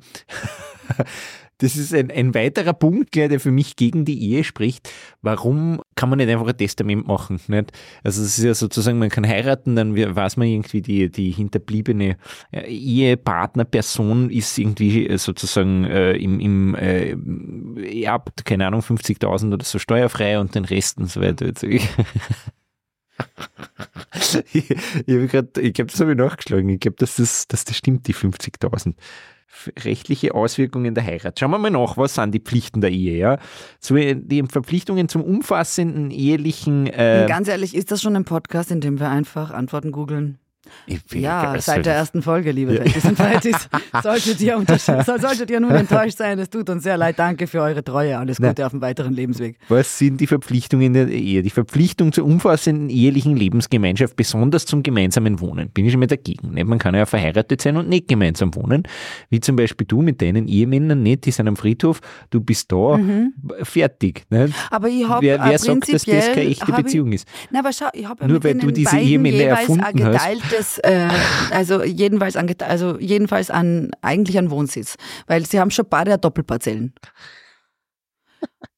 das 1.59 1.77
ist 1.77 1.95
ein, 1.95 2.11
ein 2.11 2.35
weiterer 2.35 2.73
Punkt, 2.73 3.15
der 3.15 3.39
für 3.39 3.51
mich 3.51 3.77
gegen 3.77 4.05
die 4.05 4.31
Ehe 4.31 4.45
spricht. 4.45 4.91
Warum 5.23 5.81
kann 5.95 6.09
man 6.09 6.19
nicht 6.19 6.29
einfach 6.29 6.49
ein 6.49 6.57
Testament 6.57 7.07
machen? 7.07 7.41
Nicht? 7.47 7.73
Also 8.03 8.23
es 8.23 8.39
ist 8.39 8.45
ja 8.45 8.55
sozusagen, 8.55 8.99
man 8.99 9.11
kann 9.11 9.27
heiraten, 9.27 9.77
dann 9.77 9.97
weiß 9.97 10.37
man 10.37 10.49
irgendwie, 10.49 10.83
die, 10.83 11.11
die 11.11 11.31
hinterbliebene 11.31 12.17
äh, 12.51 12.67
Ehepartnerperson 12.67 14.31
ist 14.31 14.59
irgendwie 14.59 15.07
äh, 15.07 15.19
sozusagen 15.19 15.85
äh, 15.85 16.13
im, 16.13 16.41
im 16.41 16.75
äh, 16.75 17.15
erbt, 18.03 18.45
keine 18.45 18.67
Ahnung, 18.67 18.81
50.000 18.81 19.53
oder 19.53 19.65
so 19.65 19.79
steuerfrei 19.79 20.39
und 20.41 20.55
den 20.55 20.65
Rest 20.65 20.99
und 20.99 21.11
so 21.11 21.21
weiter. 21.21 21.53
Ich 21.73 21.89
ich 24.53 25.15
habe 25.15 25.27
gerade, 25.29 25.73
glaube, 25.73 25.91
das 25.91 26.01
habe 26.01 26.13
ich 26.13 26.19
nachgeschlagen. 26.19 26.69
Ich 26.69 26.81
glaube, 26.81 26.97
dass 26.99 27.17
das, 27.17 27.47
dass 27.47 27.65
das 27.65 27.77
stimmt, 27.77 28.07
die 28.09 28.15
50.000. 28.15 28.95
Rechtliche 29.79 30.35
Auswirkungen 30.35 30.95
der 30.95 31.05
Heirat. 31.05 31.39
Schauen 31.39 31.51
wir 31.53 31.59
mal 31.59 31.71
nach, 31.71 31.97
was 31.97 32.15
sind 32.15 32.33
die 32.35 32.41
Pflichten 32.41 32.81
der 32.81 32.91
Ehe? 32.91 33.17
Ja? 33.17 33.39
So, 33.81 33.97
äh, 33.97 34.15
die 34.17 34.43
Verpflichtungen 34.43 35.09
zum 35.09 35.23
umfassenden 35.23 36.11
ehelichen. 36.11 36.87
Äh, 36.87 37.27
ganz 37.29 37.49
ehrlich, 37.49 37.75
ist 37.75 37.91
das 37.91 38.03
schon 38.03 38.17
ein 38.17 38.25
Podcast, 38.25 38.71
in 38.71 38.81
dem 38.81 38.99
wir 38.99 39.09
einfach 39.09 39.51
Antworten 39.51 39.93
googeln? 39.93 40.39
Ich- 40.87 41.01
Ja, 41.13 41.55
seit 41.61 41.87
der 41.87 41.95
ersten 41.95 42.23
Folge, 42.23 42.51
liebe 42.53 42.79
und 42.81 43.17
Fetis. 43.17 43.69
Solltet 44.03 44.41
ihr, 44.41 44.63
solltet 45.05 45.51
ihr 45.51 45.61
nun 45.61 45.71
enttäuscht 45.71 46.19
sein, 46.19 46.39
es 46.39 46.51
tut 46.51 46.69
uns 46.69 46.83
sehr 46.83 46.97
leid. 46.97 47.19
Danke 47.19 47.47
für 47.47 47.61
eure 47.61 47.83
Treue. 47.85 48.19
Alles 48.19 48.39
Nein. 48.39 48.51
Gute 48.51 48.67
auf 48.67 48.73
dem 48.73 48.81
weiteren 48.81 49.13
Lebensweg. 49.13 49.59
Was 49.69 49.99
sind 49.99 50.21
die 50.21 50.27
Verpflichtungen 50.27 50.93
der 50.93 51.09
Ehe? 51.09 51.43
Die 51.43 51.51
Verpflichtung 51.51 52.13
zur 52.13 52.25
umfassenden 52.25 52.91
ehelichen 52.91 53.37
Lebensgemeinschaft, 53.37 54.17
besonders 54.17 54.67
zum 54.67 54.83
gemeinsamen 54.83 55.41
Wohnen. 55.41 55.71
Bin 55.71 55.85
ich 55.87 55.93
schon 55.93 56.01
mal 56.01 56.07
dagegen. 56.07 56.53
Nicht? 56.55 56.67
Man 56.67 56.79
kann 56.79 56.95
ja 56.95 57.07
verheiratet 57.07 57.61
sein 57.63 57.77
und 57.77 57.89
nicht 57.89 58.09
gemeinsam 58.09 58.55
wohnen. 58.55 58.83
Wie 59.31 59.41
zum 59.41 59.57
Beispiel 59.57 59.87
du 59.87 60.03
mit 60.03 60.21
deinen 60.21 60.49
Ehemännern 60.49 61.03
nicht, 61.03 61.25
die 61.27 61.31
sind 61.31 61.49
am 61.49 61.57
Friedhof, 61.57 62.01
du 62.31 62.41
bist 62.41 62.71
da, 62.73 62.99
fertig. 63.63 64.25
Nicht? 64.31 64.55
Aber 64.71 64.89
ich 64.89 65.09
habe 65.09 65.25
Wer, 65.25 65.39
wer 65.45 65.59
sagt, 65.59 65.93
dass 65.93 66.05
das 66.05 66.27
keine 66.27 66.41
echte 66.47 66.73
Beziehung 66.73 67.13
ist? 67.13 67.27
Na, 67.51 67.61
aber 67.61 67.73
schau, 67.73 67.87
ich 67.93 68.07
habe 68.07 68.23
ja 68.23 68.29
Nur 68.29 68.43
weil 68.45 68.55
du 68.55 68.71
diese 68.71 68.99
Ehemänner 68.99 69.45
erfunden 69.45 70.05
hast. 70.05 70.25
Geteiltes, 70.55 70.79
äh, 70.79 71.09
also 71.51 71.83
jedenfalls 71.83 72.37
an, 72.37 72.55
also 72.61 72.99
jedenfalls 72.99 73.51
an 73.51 73.91
eigentlich 74.03 74.39
an 74.39 74.51
Wohnsitz, 74.51 74.97
weil 75.27 75.47
sie 75.47 75.61
haben 75.61 75.71
schon 75.71 75.87
beide 75.89 76.19
Doppelparzellen. 76.19 76.95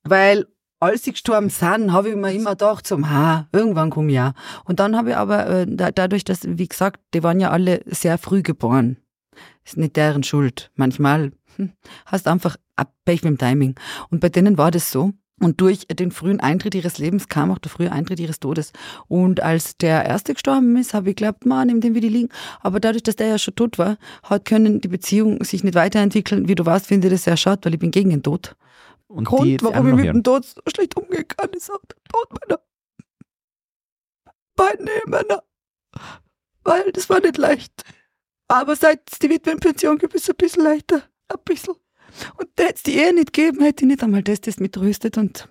weil 0.04 0.46
als 0.78 1.04
sie 1.04 1.12
gestorben 1.12 1.48
sind, 1.48 1.92
habe 1.92 2.10
ich 2.10 2.16
mir 2.16 2.32
immer 2.32 2.50
gedacht, 2.50 2.86
so, 2.86 2.98
ha, 3.06 3.48
irgendwann 3.52 3.90
komme 3.90 4.12
ich 4.12 4.20
auch. 4.20 4.32
Und 4.64 4.78
dann 4.78 4.96
habe 4.96 5.10
ich 5.10 5.16
aber, 5.16 5.46
äh, 5.46 5.66
da, 5.68 5.90
dadurch, 5.90 6.24
dass, 6.24 6.40
wie 6.44 6.68
gesagt, 6.68 7.00
die 7.14 7.22
waren 7.22 7.40
ja 7.40 7.50
alle 7.50 7.82
sehr 7.86 8.18
früh 8.18 8.42
geboren. 8.42 8.98
Ist 9.64 9.78
nicht 9.78 9.96
deren 9.96 10.22
Schuld. 10.22 10.70
Manchmal 10.74 11.32
hm, 11.56 11.72
hast 12.04 12.28
einfach 12.28 12.56
Pech 13.04 13.22
mit 13.22 13.30
dem 13.30 13.38
Timing. 13.38 13.74
Und 14.10 14.20
bei 14.20 14.28
denen 14.28 14.58
war 14.58 14.70
das 14.70 14.90
so. 14.90 15.12
Und 15.38 15.60
durch 15.60 15.86
den 15.86 16.12
frühen 16.12 16.40
Eintritt 16.40 16.74
ihres 16.74 16.96
Lebens 16.96 17.28
kam 17.28 17.50
auch 17.50 17.58
der 17.58 17.70
frühe 17.70 17.92
Eintritt 17.92 18.18
ihres 18.20 18.40
Todes. 18.40 18.72
Und 19.06 19.42
als 19.42 19.76
der 19.76 20.06
erste 20.06 20.32
gestorben 20.32 20.76
ist, 20.76 20.94
habe 20.94 21.10
ich 21.10 21.16
geglaubt, 21.16 21.44
man, 21.44 21.66
nimm 21.66 21.82
den 21.82 21.94
wie 21.94 22.00
die 22.00 22.08
liegen. 22.08 22.30
Aber 22.60 22.80
dadurch, 22.80 23.02
dass 23.02 23.16
der 23.16 23.28
ja 23.28 23.38
schon 23.38 23.54
tot 23.54 23.78
war, 23.78 23.98
hat 24.22 24.46
können 24.46 24.80
die 24.80 24.88
Beziehung 24.88 25.44
sich 25.44 25.62
nicht 25.62 25.74
weiterentwickeln. 25.74 26.48
Wie 26.48 26.54
du 26.54 26.64
weißt, 26.64 26.86
finde 26.86 27.08
ich 27.08 27.12
das 27.12 27.24
sehr 27.24 27.36
schade, 27.36 27.60
weil 27.64 27.74
ich 27.74 27.80
bin 27.80 27.90
gegen 27.90 28.10
den 28.10 28.22
Tod. 28.22 28.56
Und 29.08 29.24
Grund, 29.24 29.62
warum 29.62 29.88
ich 29.88 29.94
mit 29.94 30.06
dem 30.06 30.22
Tod 30.22 30.44
so 30.46 30.60
schlecht 30.74 30.96
umgehen 30.96 31.28
kann, 31.28 31.50
ist 31.50 31.70
auch 31.70 31.84
der 31.84 31.98
Tod 32.10 32.28
meiner 32.40 32.60
beiden 34.56 34.88
Ehemänner. 34.88 35.42
Weil 36.64 36.92
das 36.92 37.08
war 37.10 37.20
nicht 37.20 37.36
leicht. 37.36 37.82
Aber 38.48 38.74
seit 38.74 39.00
es 39.12 39.18
die 39.18 39.28
Witwenpension 39.28 39.98
gibt, 39.98 40.14
ist 40.14 40.24
es 40.24 40.30
ein 40.30 40.36
bisschen 40.36 40.64
leichter. 40.64 41.02
Ein 41.28 41.38
bisschen. 41.44 41.74
Und 42.36 42.48
hätte 42.58 42.74
es 42.74 42.82
die 42.82 42.96
Ehe 42.96 43.14
nicht 43.14 43.32
gegeben, 43.32 43.62
hätte 43.62 43.84
ich 43.84 43.88
nicht 43.88 44.02
einmal 44.02 44.22
das, 44.22 44.40
das 44.40 44.58
mitröstet. 44.58 45.18
Und 45.18 45.48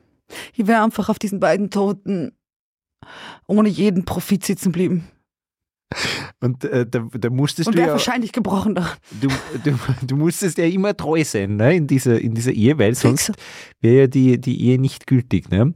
ich 0.53 0.67
wäre 0.67 0.83
einfach 0.83 1.09
auf 1.09 1.19
diesen 1.19 1.39
beiden 1.39 1.69
Toten 1.69 2.31
ohne 3.47 3.69
jeden 3.69 4.05
Profit 4.05 4.45
sitzen 4.45 4.71
geblieben. 4.71 5.07
Und 6.41 6.65
äh, 6.65 6.85
da, 6.85 7.07
da 7.11 7.29
musstest 7.29 7.67
und 7.67 7.75
du 7.75 7.81
ja. 7.81 7.87
wahrscheinlich 7.87 8.31
gebrochen 8.31 8.75
da. 8.75 8.91
Du, 9.21 9.27
du, 9.63 9.77
du 10.01 10.15
musstest 10.15 10.57
ja 10.57 10.65
immer 10.65 10.97
treu 10.97 11.23
sein 11.23 11.55
ne, 11.55 11.75
in, 11.75 11.87
dieser, 11.87 12.19
in 12.19 12.33
dieser 12.33 12.51
Ehe, 12.51 12.77
weil 12.77 12.95
sonst 12.95 13.31
wäre 13.81 14.01
ja 14.01 14.07
die, 14.07 14.41
die 14.41 14.61
Ehe 14.65 14.79
nicht 14.79 15.07
gültig. 15.07 15.49
Ne? 15.49 15.73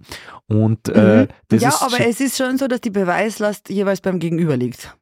Und, 0.47 0.89
äh, 0.89 1.27
mhm. 1.51 1.57
ja, 1.59 1.73
aber 1.79 2.05
es 2.05 2.19
ist 2.19 2.37
schon 2.37 2.57
so, 2.57 2.67
dass 2.67 2.81
die 2.81 2.89
Beweislast 2.89 3.69
jeweils 3.69 4.01
beim 4.01 4.19
Gegenüber 4.19 4.57
liegt. 4.57 4.95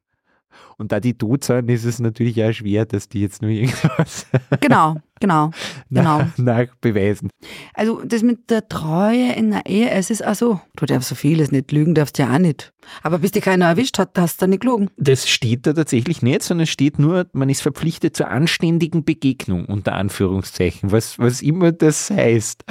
Und 0.78 0.92
da 0.92 1.00
die 1.00 1.14
tot 1.14 1.42
sind, 1.42 1.68
ist 1.68 1.84
es 1.84 1.98
natürlich 1.98 2.42
auch 2.44 2.52
schwer, 2.52 2.86
dass 2.86 3.08
die 3.08 3.20
jetzt 3.20 3.42
nur 3.42 3.50
irgendwas 3.50 4.26
genau, 4.60 4.96
genau, 5.18 5.50
genau. 5.90 6.22
nachbeweisen. 6.36 7.30
Also 7.74 8.00
das 8.04 8.22
mit 8.22 8.48
der 8.48 8.68
Treue 8.68 9.32
in 9.32 9.50
der 9.50 9.66
Ehe, 9.66 9.90
es 9.90 10.08
ist 10.08 10.22
also, 10.22 10.60
du 10.76 10.86
darfst 10.86 11.08
so 11.08 11.16
vieles 11.16 11.50
nicht 11.50 11.72
lügen, 11.72 11.96
darfst 11.96 12.16
ja 12.18 12.32
auch 12.32 12.38
nicht. 12.38 12.72
Aber 13.02 13.18
bis 13.18 13.32
dich 13.32 13.42
keiner 13.42 13.66
erwischt 13.66 13.98
hat, 13.98 14.16
hast 14.16 14.40
du 14.40 14.46
nicht 14.46 14.60
gelogen. 14.60 14.88
Das 14.96 15.28
steht 15.28 15.66
da 15.66 15.72
tatsächlich 15.72 16.22
nicht, 16.22 16.44
sondern 16.44 16.62
es 16.62 16.70
steht 16.70 17.00
nur, 17.00 17.26
man 17.32 17.50
ist 17.50 17.60
verpflichtet 17.60 18.16
zur 18.16 18.28
anständigen 18.28 19.04
Begegnung, 19.04 19.64
unter 19.64 19.94
Anführungszeichen, 19.94 20.92
was, 20.92 21.18
was 21.18 21.42
immer 21.42 21.72
das 21.72 22.08
heißt. 22.08 22.64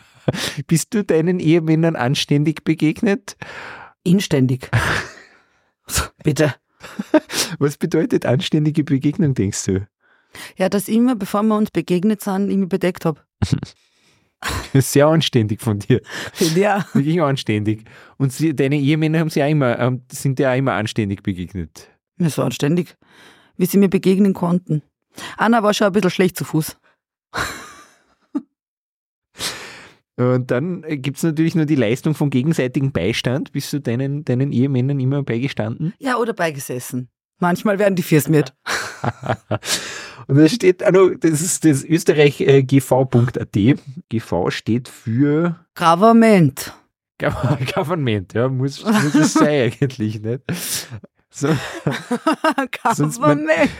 Bist 0.66 0.92
du 0.94 1.04
deinen 1.04 1.38
Ehemännern 1.38 1.94
anständig 1.94 2.64
begegnet? 2.64 3.36
Inständig. 4.02 4.68
Bitte. 6.24 6.56
Was 7.58 7.76
bedeutet 7.76 8.26
anständige 8.26 8.84
Begegnung, 8.84 9.34
denkst 9.34 9.64
du? 9.64 9.86
Ja, 10.56 10.68
dass 10.68 10.88
ich 10.88 10.96
immer, 10.96 11.16
bevor 11.16 11.42
wir 11.42 11.56
uns 11.56 11.70
begegnet 11.70 12.20
sind, 12.20 12.50
ich 12.50 12.56
mich 12.56 12.68
bedeckt 12.68 13.04
habe. 13.04 13.20
Sehr 14.74 15.06
anständig 15.06 15.62
von 15.62 15.78
dir. 15.78 16.00
Ja. 16.54 16.86
Wirklich 16.92 17.20
anständig. 17.22 17.84
Und 18.18 18.32
sie, 18.32 18.54
deine 18.54 18.76
Ehemänner 18.76 19.20
haben 19.20 19.30
sie 19.30 19.42
auch 19.42 19.48
immer, 19.48 19.98
sind 20.10 20.38
dir 20.38 20.50
auch 20.50 20.56
immer 20.56 20.72
anständig 20.72 21.22
begegnet. 21.22 21.88
Das 22.18 22.36
war 22.38 22.46
anständig, 22.46 22.96
wie 23.56 23.66
sie 23.66 23.78
mir 23.78 23.88
begegnen 23.88 24.34
konnten. 24.34 24.82
Anna 25.36 25.62
war 25.62 25.72
schon 25.72 25.86
ein 25.86 25.92
bisschen 25.92 26.10
schlecht 26.10 26.36
zu 26.36 26.44
Fuß. 26.44 26.76
Und 30.16 30.50
dann 30.50 30.82
gibt 30.82 31.18
es 31.18 31.22
natürlich 31.22 31.54
nur 31.54 31.66
die 31.66 31.74
Leistung 31.74 32.14
vom 32.14 32.30
gegenseitigen 32.30 32.90
Beistand. 32.90 33.52
Bist 33.52 33.72
du 33.72 33.80
deinen, 33.80 34.24
deinen 34.24 34.50
Ehemännern 34.50 34.98
immer 34.98 35.22
beigestanden? 35.22 35.92
Ja, 35.98 36.16
oder 36.16 36.32
beigesessen. 36.32 37.10
Manchmal 37.38 37.78
werden 37.78 37.96
die 37.96 38.02
Fiers 38.02 38.28
mit. 38.28 38.54
Und 40.26 40.38
da 40.38 40.48
steht, 40.48 40.82
also, 40.82 41.10
das 41.10 41.42
ist 41.42 41.64
das 41.64 41.84
Österreich 41.84 42.40
äh, 42.40 42.62
gv.at. 42.62 43.56
GV 44.08 44.50
steht 44.50 44.88
für 44.88 45.56
Government. 45.74 46.72
Government, 47.74 48.32
ja, 48.34 48.48
muss, 48.48 48.84
muss 48.84 49.14
es 49.14 49.32
sein 49.34 49.72
eigentlich, 49.72 50.20
nicht? 50.20 50.40
So, 51.30 51.48
Government. 52.82 53.70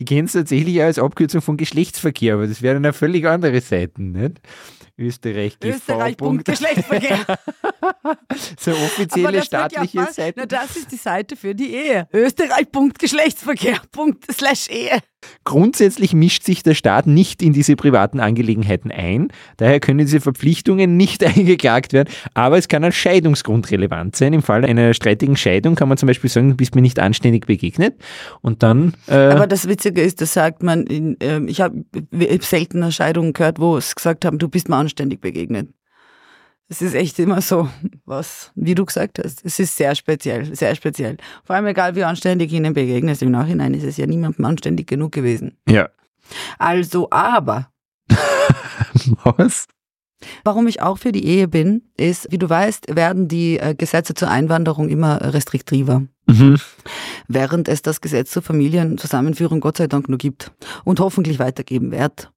Ich 0.00 0.06
kenne 0.06 0.24
es 0.24 0.32
tatsächlich 0.32 0.82
als 0.82 0.98
Abkürzung 0.98 1.42
von 1.42 1.58
Geschlechtsverkehr, 1.58 2.32
aber 2.34 2.46
das 2.46 2.62
wäre 2.62 2.76
eine 2.76 2.94
völlig 2.94 3.26
andere 3.26 3.60
Seite, 3.60 4.02
nicht? 4.02 4.40
Österreich 5.00 5.58
GV. 5.58 5.74
Österreich 5.74 6.16
Punkt 6.16 6.44
Geschlechtsverkehr. 6.44 7.24
so 8.58 8.72
offizielle 8.72 9.42
staatliche 9.42 9.96
ja 9.96 10.12
Seite. 10.12 10.40
Na, 10.40 10.46
das 10.46 10.76
ist 10.76 10.92
die 10.92 10.96
Seite 10.96 11.36
für 11.36 11.54
die 11.54 11.74
Ehe. 11.74 12.06
Österreich 12.12 12.70
Punkt 12.70 12.98
Geschlechtsverkehr. 12.98 13.80
Punkt 13.90 14.26
slash 14.30 14.68
Ehe. 14.68 15.00
Grundsätzlich 15.44 16.14
mischt 16.14 16.44
sich 16.44 16.62
der 16.62 16.74
Staat 16.74 17.06
nicht 17.06 17.42
in 17.42 17.52
diese 17.52 17.76
privaten 17.76 18.20
Angelegenheiten 18.20 18.90
ein. 18.90 19.28
Daher 19.58 19.78
können 19.78 19.98
diese 19.98 20.20
Verpflichtungen 20.20 20.96
nicht 20.96 21.22
eingeklagt 21.36 21.92
werden. 21.92 22.08
Aber 22.34 22.56
es 22.56 22.68
kann 22.68 22.84
als 22.84 22.96
Scheidungsgrund 22.96 23.70
relevant 23.70 24.16
sein. 24.16 24.32
Im 24.32 24.42
Fall 24.42 24.64
einer 24.64 24.94
streitigen 24.94 25.36
Scheidung 25.36 25.74
kann 25.74 25.88
man 25.88 25.98
zum 25.98 26.06
Beispiel 26.06 26.30
sagen, 26.30 26.50
du 26.50 26.56
bist 26.56 26.74
mir 26.74 26.80
nicht 26.80 26.98
anständig 26.98 27.46
begegnet. 27.46 27.96
Und 28.40 28.62
dann. 28.62 28.94
Äh 29.08 29.14
Aber 29.14 29.46
das 29.46 29.68
Witzige 29.68 30.00
ist, 30.00 30.20
das 30.20 30.32
sagt 30.32 30.62
man, 30.62 30.86
in, 30.86 31.20
äh, 31.20 31.40
ich 31.46 31.60
habe 31.60 31.84
seltener 32.40 32.90
Scheidungen 32.90 33.32
gehört, 33.32 33.58
wo 33.58 33.76
es 33.76 33.94
gesagt 33.94 34.24
haben, 34.24 34.38
du 34.38 34.48
bist 34.48 34.68
mir 34.68 34.76
anständig 34.76 34.89
begegnet. 34.96 35.68
Es 36.68 36.82
ist 36.82 36.94
echt 36.94 37.18
immer 37.18 37.40
so, 37.40 37.68
was, 38.04 38.52
wie 38.54 38.76
du 38.76 38.86
gesagt 38.86 39.18
hast, 39.22 39.44
es 39.44 39.58
ist 39.58 39.76
sehr 39.76 39.94
speziell, 39.96 40.54
sehr 40.54 40.74
speziell. 40.76 41.16
Vor 41.42 41.56
allem 41.56 41.66
egal, 41.66 41.96
wie 41.96 42.04
anständig 42.04 42.52
ihnen 42.52 42.74
begegnest, 42.74 43.22
im 43.22 43.32
Nachhinein 43.32 43.74
ist 43.74 43.82
es 43.82 43.96
ja 43.96 44.06
niemandem 44.06 44.44
anständig 44.44 44.86
genug 44.86 45.10
gewesen. 45.10 45.56
Ja. 45.68 45.88
Also, 46.58 47.08
aber. 47.10 47.70
was? 49.24 49.66
Warum 50.44 50.66
ich 50.68 50.82
auch 50.82 50.98
für 50.98 51.12
die 51.12 51.24
Ehe 51.24 51.48
bin, 51.48 51.82
ist, 51.96 52.30
wie 52.30 52.38
du 52.38 52.48
weißt, 52.48 52.94
werden 52.94 53.26
die 53.26 53.58
äh, 53.58 53.74
Gesetze 53.74 54.14
zur 54.14 54.30
Einwanderung 54.30 54.88
immer 54.88 55.20
restriktiver. 55.32 56.02
Mhm. 56.26 56.56
Während 57.26 57.68
es 57.68 57.82
das 57.82 58.00
Gesetz 58.00 58.30
zur 58.30 58.42
Familienzusammenführung 58.42 59.60
Gott 59.60 59.78
sei 59.78 59.86
Dank 59.86 60.08
nur 60.08 60.18
gibt 60.18 60.52
und 60.84 61.00
hoffentlich 61.00 61.38
weitergeben 61.38 61.90
wird. 61.90 62.30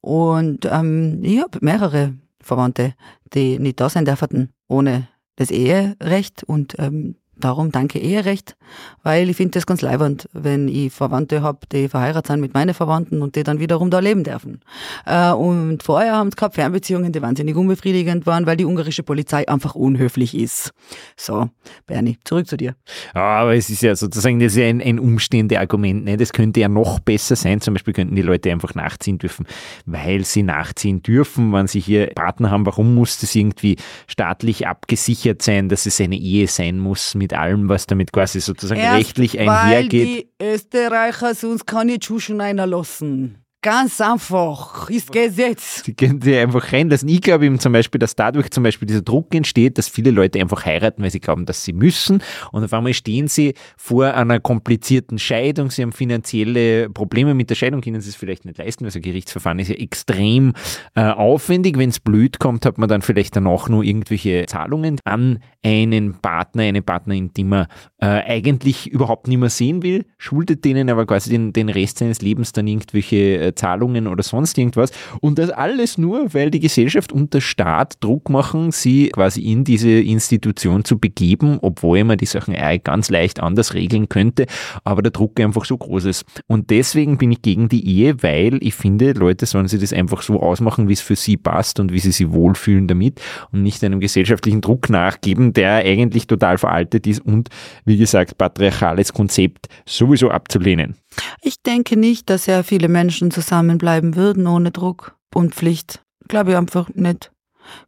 Und 0.00 0.66
ähm, 0.70 1.20
ich 1.22 1.40
habe 1.40 1.58
mehrere 1.60 2.14
Verwandte, 2.40 2.94
die 3.34 3.58
nicht 3.58 3.80
da 3.80 3.88
sein 3.88 4.04
dürfen 4.04 4.52
ohne 4.68 5.08
das 5.36 5.50
Eherecht. 5.50 6.44
Und 6.44 6.76
ähm, 6.78 7.16
darum 7.40 7.72
danke 7.72 7.98
Eherecht, 7.98 8.56
weil 9.02 9.28
ich 9.30 9.36
finde 9.36 9.52
das 9.52 9.66
ganz 9.66 9.82
leibend, 9.82 10.28
wenn 10.32 10.68
ich 10.68 10.92
Verwandte 10.92 11.42
habe, 11.42 11.60
die 11.72 11.88
verheiratet 11.88 12.28
sind 12.28 12.40
mit 12.40 12.54
meinen 12.54 12.74
Verwandten 12.74 13.22
und 13.22 13.36
die 13.36 13.42
dann 13.42 13.60
wiederum 13.60 13.90
da 13.90 13.98
leben 13.98 14.24
dürfen. 14.24 14.60
Äh, 15.06 15.32
und 15.32 15.82
vorher 15.82 16.16
haben 16.16 16.28
es 16.28 16.36
gehabt 16.36 16.54
Fernbeziehungen, 16.54 17.12
die 17.12 17.22
wahnsinnig 17.22 17.56
unbefriedigend 17.56 18.26
waren, 18.26 18.46
weil 18.46 18.56
die 18.56 18.64
ungarische 18.64 19.02
Polizei 19.02 19.48
einfach 19.48 19.74
unhöflich 19.74 20.36
ist. 20.36 20.72
So, 21.16 21.48
Bernie, 21.86 22.18
zurück 22.24 22.46
zu 22.46 22.56
dir. 22.56 22.74
Ja, 23.14 23.22
aber 23.22 23.54
es 23.54 23.70
ist 23.70 23.82
ja 23.82 23.94
sozusagen 23.96 24.40
das 24.40 24.56
ist 24.56 24.62
ein, 24.62 24.80
ein 24.80 24.98
Umständeargument. 24.98 26.04
Ne? 26.04 26.16
Das 26.16 26.32
könnte 26.32 26.60
ja 26.60 26.68
noch 26.68 27.00
besser 27.00 27.36
sein. 27.36 27.60
Zum 27.60 27.74
Beispiel 27.74 27.94
könnten 27.94 28.16
die 28.16 28.22
Leute 28.22 28.50
einfach 28.50 28.74
nachziehen 28.74 29.18
dürfen, 29.18 29.46
weil 29.86 30.24
sie 30.24 30.42
nachziehen 30.42 31.02
dürfen, 31.02 31.52
wenn 31.52 31.66
sie 31.66 31.80
hier 31.80 32.08
Partner 32.08 32.50
haben. 32.50 32.66
Warum 32.66 32.94
muss 32.94 33.18
das 33.20 33.34
irgendwie 33.34 33.76
staatlich 34.06 34.66
abgesichert 34.66 35.42
sein, 35.42 35.68
dass 35.68 35.86
es 35.86 36.00
eine 36.00 36.16
Ehe 36.16 36.46
sein 36.46 36.78
muss 36.78 37.14
mit 37.14 37.29
mit 37.30 37.38
allem, 37.38 37.68
was 37.68 37.86
damit 37.86 38.12
quasi 38.12 38.40
sozusagen 38.40 38.80
Erst 38.80 38.96
rechtlich 38.96 39.38
einhergeht. 39.38 39.50
Weil 39.60 39.88
die 39.88 40.30
Österreicher 40.42 41.34
sonst 41.34 41.66
keine 41.66 41.98
Tschuschen 41.98 42.40
reinlassen. 42.40 43.39
Ganz 43.62 44.00
einfach, 44.00 44.88
ist 44.88 45.12
Gesetz. 45.12 45.84
Sie 45.84 45.92
können 45.92 46.22
sie 46.22 46.34
einfach 46.34 46.72
reinlassen. 46.72 47.06
Ich 47.10 47.20
glaube 47.20 47.44
eben 47.44 47.58
zum 47.58 47.74
Beispiel, 47.74 47.98
dass 47.98 48.16
dadurch 48.16 48.50
zum 48.50 48.62
Beispiel 48.62 48.88
dieser 48.88 49.02
Druck 49.02 49.34
entsteht, 49.34 49.76
dass 49.76 49.86
viele 49.86 50.12
Leute 50.12 50.40
einfach 50.40 50.64
heiraten, 50.64 51.02
weil 51.02 51.10
sie 51.10 51.20
glauben, 51.20 51.44
dass 51.44 51.62
sie 51.62 51.74
müssen. 51.74 52.22
Und 52.52 52.64
auf 52.64 52.72
einmal 52.72 52.94
stehen 52.94 53.28
sie 53.28 53.52
vor 53.76 54.14
einer 54.14 54.40
komplizierten 54.40 55.18
Scheidung. 55.18 55.70
Sie 55.70 55.82
haben 55.82 55.92
finanzielle 55.92 56.88
Probleme 56.88 57.34
mit 57.34 57.50
der 57.50 57.54
Scheidung, 57.54 57.82
können 57.82 58.00
sie 58.00 58.08
es 58.08 58.16
vielleicht 58.16 58.46
nicht 58.46 58.56
leisten. 58.56 58.86
Also 58.86 58.98
Gerichtsverfahren 58.98 59.58
ist 59.58 59.68
ja 59.68 59.74
extrem 59.74 60.54
äh, 60.94 61.02
aufwendig. 61.02 61.76
Wenn 61.76 61.90
es 61.90 62.00
blöd 62.00 62.38
kommt, 62.38 62.64
hat 62.64 62.78
man 62.78 62.88
dann 62.88 63.02
vielleicht 63.02 63.36
danach 63.36 63.68
nur 63.68 63.84
irgendwelche 63.84 64.46
Zahlungen 64.46 64.98
an 65.04 65.38
einen 65.62 66.14
Partner, 66.14 66.62
eine 66.62 66.80
Partnerin, 66.80 67.34
die 67.34 67.44
man 67.44 67.66
äh, 67.98 68.06
eigentlich 68.06 68.86
überhaupt 68.90 69.28
nicht 69.28 69.36
mehr 69.36 69.50
sehen 69.50 69.82
will, 69.82 70.06
schuldet 70.16 70.64
denen 70.64 70.88
aber 70.88 71.04
quasi 71.04 71.28
den, 71.28 71.52
den 71.52 71.68
Rest 71.68 71.98
seines 71.98 72.22
Lebens 72.22 72.52
dann 72.52 72.66
irgendwelche 72.66 73.49
äh, 73.49 73.49
Zahlungen 73.54 74.06
oder 74.06 74.22
sonst 74.22 74.58
irgendwas. 74.58 74.90
Und 75.20 75.38
das 75.38 75.50
alles 75.50 75.98
nur, 75.98 76.32
weil 76.34 76.50
die 76.50 76.60
Gesellschaft 76.60 77.12
und 77.12 77.34
der 77.34 77.40
Staat 77.40 78.02
Druck 78.02 78.30
machen, 78.30 78.72
sie 78.72 79.08
quasi 79.08 79.40
in 79.42 79.64
diese 79.64 79.90
Institution 79.90 80.84
zu 80.84 80.98
begeben, 80.98 81.58
obwohl 81.62 82.04
man 82.04 82.18
die 82.18 82.26
Sachen 82.26 82.54
ganz 82.84 83.10
leicht 83.10 83.40
anders 83.40 83.74
regeln 83.74 84.08
könnte, 84.08 84.46
aber 84.84 85.02
der 85.02 85.12
Druck 85.12 85.40
einfach 85.40 85.64
so 85.64 85.76
groß 85.76 86.04
ist. 86.04 86.24
Und 86.46 86.70
deswegen 86.70 87.18
bin 87.18 87.32
ich 87.32 87.42
gegen 87.42 87.68
die 87.68 87.86
Ehe, 87.86 88.22
weil 88.22 88.58
ich 88.62 88.74
finde, 88.74 89.12
Leute 89.12 89.46
sollen 89.46 89.68
sich 89.68 89.80
das 89.80 89.92
einfach 89.92 90.22
so 90.22 90.40
ausmachen, 90.40 90.88
wie 90.88 90.92
es 90.92 91.00
für 91.00 91.16
sie 91.16 91.36
passt 91.36 91.80
und 91.80 91.92
wie 91.92 91.98
sie 91.98 92.12
sich 92.12 92.30
wohlfühlen 92.30 92.86
damit 92.86 93.20
und 93.52 93.62
nicht 93.62 93.82
einem 93.84 94.00
gesellschaftlichen 94.00 94.60
Druck 94.60 94.90
nachgeben, 94.90 95.52
der 95.52 95.76
eigentlich 95.76 96.26
total 96.26 96.58
veraltet 96.58 97.06
ist 97.06 97.20
und, 97.20 97.48
wie 97.84 97.96
gesagt, 97.96 98.38
patriarchales 98.38 99.12
Konzept 99.12 99.68
sowieso 99.86 100.30
abzulehnen. 100.30 100.96
Ich 101.42 101.62
denke 101.62 101.96
nicht, 101.96 102.30
dass 102.30 102.44
sehr 102.44 102.62
viele 102.62 102.88
Menschen 102.88 103.30
zusammenbleiben 103.40 104.16
würden 104.16 104.46
ohne 104.46 104.70
Druck 104.70 105.16
und 105.34 105.54
Pflicht. 105.54 106.02
Glaube 106.28 106.50
ich 106.52 106.56
einfach 106.56 106.88
nicht. 106.90 107.32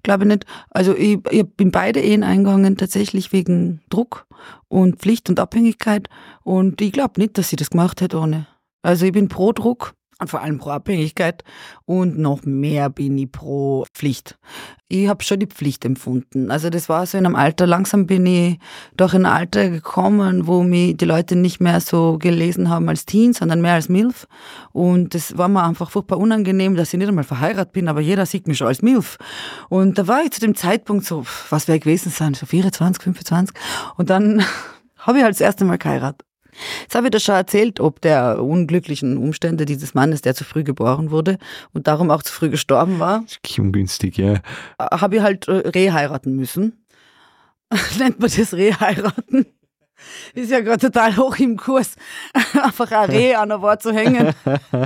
Glaube 0.02 0.26
nicht. 0.26 0.44
Also 0.71 0.94
ich, 0.94 1.18
ich 1.30 1.44
bin 1.56 1.71
beide 1.71 2.00
Ehen 2.00 2.23
eingegangen 2.23 2.76
tatsächlich 2.76 3.32
wegen 3.32 3.80
Druck 3.90 4.26
und 4.68 4.97
Pflicht 4.97 5.28
und 5.28 5.40
Abhängigkeit 5.40 6.09
und 6.42 6.80
ich 6.80 6.92
glaube 6.92 7.21
nicht, 7.21 7.38
dass 7.38 7.49
sie 7.49 7.56
das 7.56 7.71
gemacht 7.71 8.00
hätte 8.00 8.18
ohne. 8.18 8.47
Also 8.82 9.06
ich 9.06 9.12
bin 9.12 9.28
pro 9.28 9.52
Druck 9.52 9.94
und 10.23 10.29
vor 10.29 10.41
allem 10.41 10.59
pro 10.59 10.71
Abhängigkeit 10.71 11.45
und 11.85 12.19
noch 12.19 12.45
mehr 12.45 12.88
bin 12.88 13.19
ich 13.19 13.31
pro 13.31 13.85
Pflicht. 13.93 14.38
Ich 14.88 15.09
habe 15.09 15.25
schon 15.25 15.41
die 15.41 15.47
Pflicht 15.47 15.85
empfunden. 15.85 16.50
Also 16.50 16.71
das 16.71 16.88
war 16.88 17.05
so 17.07 17.19
in 17.19 17.26
einem 17.26 17.35
Alter, 17.35 17.67
langsam 17.67 18.07
bin 18.07 18.25
ich 18.25 18.59
durch 18.97 19.14
ein 19.14 19.26
Alter 19.26 19.69
gekommen, 19.69 20.47
wo 20.47 20.62
mich 20.62 20.97
die 20.97 21.05
Leute 21.05 21.35
nicht 21.35 21.61
mehr 21.61 21.81
so 21.81 22.19
gelesen 22.19 22.71
haben 22.71 22.88
als 22.88 23.05
Teen, 23.05 23.33
sondern 23.33 23.61
mehr 23.61 23.75
als 23.75 23.88
MILF. 23.88 24.26
Und 24.73 25.14
das 25.14 25.37
war 25.37 25.49
mir 25.49 25.64
einfach 25.64 25.91
furchtbar 25.91 26.19
unangenehm, 26.19 26.76
dass 26.76 26.93
ich 26.93 26.99
nicht 26.99 27.09
einmal 27.09 27.25
verheiratet 27.25 27.73
bin, 27.73 27.88
aber 27.88 28.00
jeder 28.00 28.26
sieht 28.26 28.47
mich 28.47 28.59
schon 28.59 28.69
als 28.69 28.83
MILF. 28.83 29.19
Und 29.69 29.99
da 29.99 30.07
war 30.07 30.23
ich 30.23 30.31
zu 30.31 30.41
dem 30.41 30.55
Zeitpunkt 30.55 31.05
so, 31.05 31.25
was 31.50 31.69
wäre 31.69 31.81
gewesen 31.81 32.11
sein, 32.11 32.35
so 32.35 32.47
24, 32.47 33.02
25. 33.02 33.57
Und 33.97 34.11
dann 34.11 34.45
habe 34.99 35.19
ich 35.19 35.25
halt 35.25 35.35
das 35.35 35.41
erste 35.41 35.64
Mal 35.64 35.79
geheiratet. 35.79 36.26
Jetzt 36.82 36.94
habe 36.94 37.06
ich 37.06 37.11
das 37.11 37.23
schon 37.23 37.35
erzählt, 37.35 37.80
ob 37.80 38.00
der 38.00 38.42
unglücklichen 38.42 39.16
Umstände 39.16 39.64
dieses 39.64 39.94
Mannes, 39.94 40.23
der 40.23 40.35
zu 40.35 40.44
früh 40.44 40.64
geboren 40.64 41.11
wurde 41.11 41.38
und 41.73 41.87
darum 41.87 42.11
auch 42.11 42.23
zu 42.23 42.32
früh 42.32 42.50
gestorben 42.50 42.99
war. 42.99 43.23
Das 43.23 43.38
ist 43.42 43.59
ungünstig, 43.59 44.18
ja. 44.18 44.40
Habe 44.78 45.16
ich 45.16 45.23
halt 45.23 45.49
äh, 45.49 45.68
reheiraten 45.68 46.37
müssen. 46.37 46.85
Nennt 47.99 48.21
man 48.21 48.30
das 48.35 48.52
reheiraten? 48.52 49.47
Ist 50.35 50.50
ja 50.50 50.61
gerade 50.61 50.90
total 50.90 51.16
hoch 51.16 51.37
im 51.38 51.56
Kurs, 51.56 51.94
einfach 52.62 52.90
ein 52.90 53.11
Reh 53.11 53.35
an 53.35 53.50
der 53.50 53.62
Wort 53.62 53.82
zu 53.82 53.92
hängen. 53.92 54.35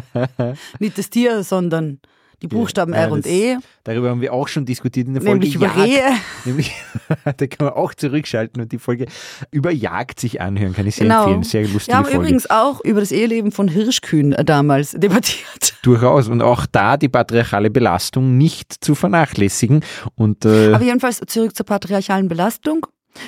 Nicht 0.79 0.99
das 0.99 1.11
Tier, 1.11 1.43
sondern 1.43 2.01
die 2.43 2.49
Buchstaben 2.49 2.93
ja, 2.93 3.01
R 3.01 3.13
und 3.13 3.27
E. 3.27 3.57
Darüber 3.85 4.11
haben 4.11 4.21
wir 4.21 4.33
auch 4.33 4.49
schon 4.49 4.67
diskutiert 4.67 5.07
in 5.07 5.15
der 5.15 5.23
Folge 5.23 5.39
Nämlich 5.39 5.55
über 5.55 5.67
Jagd. 5.67 5.79
Rehe. 5.79 6.03
Nämlich, 6.45 6.73
da 7.25 7.47
kann 7.47 7.67
man 7.67 7.71
auch 7.71 7.95
zurückschalten 7.95 8.61
und 8.61 8.73
die 8.73 8.79
Folge 8.79 9.07
über 9.51 9.71
Jagd 9.71 10.21
sich 10.21 10.41
anhören, 10.41 10.75
kann 10.75 10.87
ich 10.87 10.97
sehr 10.97 11.07
genau. 11.07 11.25
empfehlen. 11.25 11.43
Sehr 11.45 11.63
lustige 11.63 11.89
Wir 11.89 11.97
haben 11.97 12.05
Folge. 12.05 12.19
übrigens 12.19 12.51
auch 12.51 12.85
über 12.85 13.01
das 13.01 13.13
Eheleben 13.13 13.53
von 13.53 13.69
Hirschkühen 13.69 14.37
damals 14.45 14.93
debattiert. 14.93 15.77
Durchaus. 15.83 16.29
Und 16.29 16.43
auch 16.43 16.67
da 16.67 16.97
die 16.97 17.09
patriarchale 17.09 17.71
Belastung 17.71 18.37
nicht 18.37 18.85
zu 18.85 18.95
vernachlässigen. 18.95 19.83
Und, 20.15 20.45
äh 20.45 20.73
Aber 20.73 20.85
jedenfalls 20.85 21.21
zurück 21.27 21.57
zur 21.57 21.65
patriarchalen 21.65 22.29
Belastung. 22.29 22.87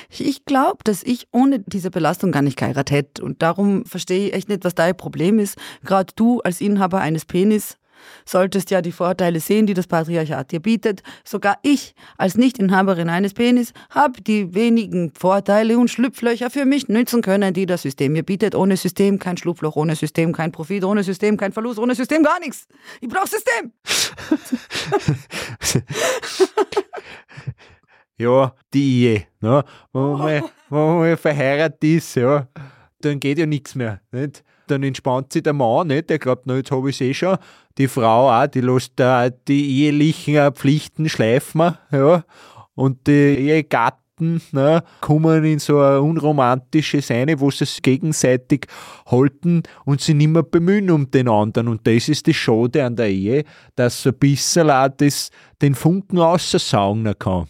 Ich 0.09 0.45
glaube, 0.45 0.79
dass 0.83 1.03
ich 1.03 1.27
ohne 1.31 1.59
diese 1.59 1.89
Belastung 1.89 2.31
gar 2.31 2.41
nicht 2.41 2.57
geheiratet 2.57 2.91
hätte. 2.91 3.23
Und 3.23 3.41
darum 3.41 3.85
verstehe 3.85 4.27
ich 4.27 4.33
echt 4.33 4.49
nicht, 4.49 4.63
was 4.63 4.75
dein 4.75 4.95
Problem 4.95 5.39
ist. 5.39 5.57
Gerade 5.83 6.13
du 6.15 6.41
als 6.41 6.61
Inhaber 6.61 6.99
eines 6.99 7.25
Penis 7.25 7.78
solltest 8.25 8.71
ja 8.71 8.81
die 8.81 8.91
Vorteile 8.91 9.39
sehen, 9.39 9.65
die 9.65 9.73
das 9.73 9.87
Patriarchat 9.87 10.51
dir 10.51 10.59
bietet. 10.59 11.03
Sogar 11.23 11.57
ich 11.61 11.95
als 12.17 12.35
Nichtinhaberin 12.35 13.09
eines 13.09 13.33
Penis 13.33 13.73
habe 13.89 14.21
die 14.21 14.53
wenigen 14.53 15.11
Vorteile 15.13 15.77
und 15.77 15.89
Schlupflöcher 15.89 16.49
für 16.49 16.65
mich 16.65 16.87
nützen 16.87 17.21
können, 17.21 17.53
die 17.53 17.65
das 17.65 17.81
System 17.81 18.13
mir 18.13 18.23
bietet. 18.23 18.55
Ohne 18.55 18.77
System 18.77 19.19
kein 19.19 19.37
Schlupfloch, 19.37 19.75
ohne 19.75 19.95
System 19.95 20.33
kein 20.33 20.51
Profit, 20.51 20.83
ohne 20.83 21.03
System 21.03 21.37
kein 21.37 21.51
Verlust, 21.51 21.79
ohne 21.79 21.95
System 21.95 22.23
gar 22.23 22.39
nichts. 22.39 22.67
Ich 23.01 23.09
brauche 23.09 23.27
System. 23.27 23.71
ja, 28.17 28.53
die 28.73 29.03
Ehe, 29.05 29.27
ne? 29.41 29.63
wo, 29.93 30.17
man, 30.17 30.43
wo 30.69 30.99
man 30.99 31.17
verheiratet 31.17 31.83
ist, 31.83 32.15
ja, 32.15 32.47
dann 33.01 33.19
geht 33.19 33.39
ja 33.39 33.45
nichts 33.45 33.75
mehr. 33.75 34.01
Nicht? 34.11 34.43
Dann 34.69 34.83
entspannt 34.83 35.33
sich 35.33 35.43
der 35.43 35.53
Mann 35.53 35.87
nicht, 35.87 36.09
der 36.09 36.19
glaubt, 36.19 36.43
na, 36.45 36.55
jetzt 36.55 36.71
habe 36.71 36.89
ich 36.89 36.95
es 36.95 37.01
eh 37.01 37.13
schon. 37.13 37.37
Die 37.77 37.87
Frau 37.87 38.29
auch, 38.29 38.47
die 38.47 38.61
lässt 38.61 38.93
da 38.95 39.29
die 39.29 39.83
ehelichen 39.83 40.53
Pflichten 40.53 41.09
schleifen, 41.09 41.77
ja. 41.91 42.23
Und 42.75 43.07
die 43.07 43.11
Ehegatten 43.11 44.41
ne, 44.51 44.83
kommen 45.01 45.43
in 45.43 45.59
so 45.59 45.79
ein 45.79 45.99
unromantisches 45.99 47.11
eine, 47.11 47.39
wo 47.39 47.51
sie 47.51 47.65
es 47.65 47.81
gegenseitig 47.81 48.67
halten 49.05 49.63
und 49.85 50.01
sie 50.01 50.13
nicht 50.13 50.29
mehr 50.29 50.43
bemühen 50.43 50.91
um 50.91 51.11
den 51.11 51.27
anderen. 51.27 51.67
Und 51.67 51.85
das 51.85 52.09
ist 52.09 52.27
das 52.27 52.35
Schade 52.35 52.85
an 52.85 52.95
der 52.95 53.09
Ehe, 53.09 53.43
dass 53.75 54.03
so 54.03 54.09
ein 54.09 54.17
bisschen 54.17 54.69
auch 54.69 54.89
das, 54.95 55.29
den 55.61 55.75
Funken 55.75 56.19
aussaugen 56.19 57.13
kann. 57.17 57.47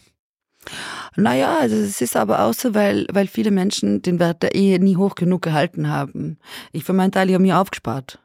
Naja, 1.19 1.57
also 1.59 1.75
es 1.75 2.01
ist 2.01 2.15
aber 2.15 2.41
auch 2.41 2.53
so, 2.53 2.73
weil, 2.73 3.05
weil 3.11 3.27
viele 3.27 3.51
Menschen 3.51 4.01
den 4.01 4.19
Wert 4.19 4.41
der 4.41 4.55
Ehe 4.55 4.79
nie 4.79 4.95
hoch 4.95 5.15
genug 5.15 5.41
gehalten 5.41 5.89
haben. 5.89 6.37
Ich 6.71 6.83
für 6.83 6.93
meinen 6.93 7.11
Teil, 7.11 7.27
ich 7.29 7.33
habe 7.33 7.43
mir 7.43 7.59
aufgespart. 7.59 8.19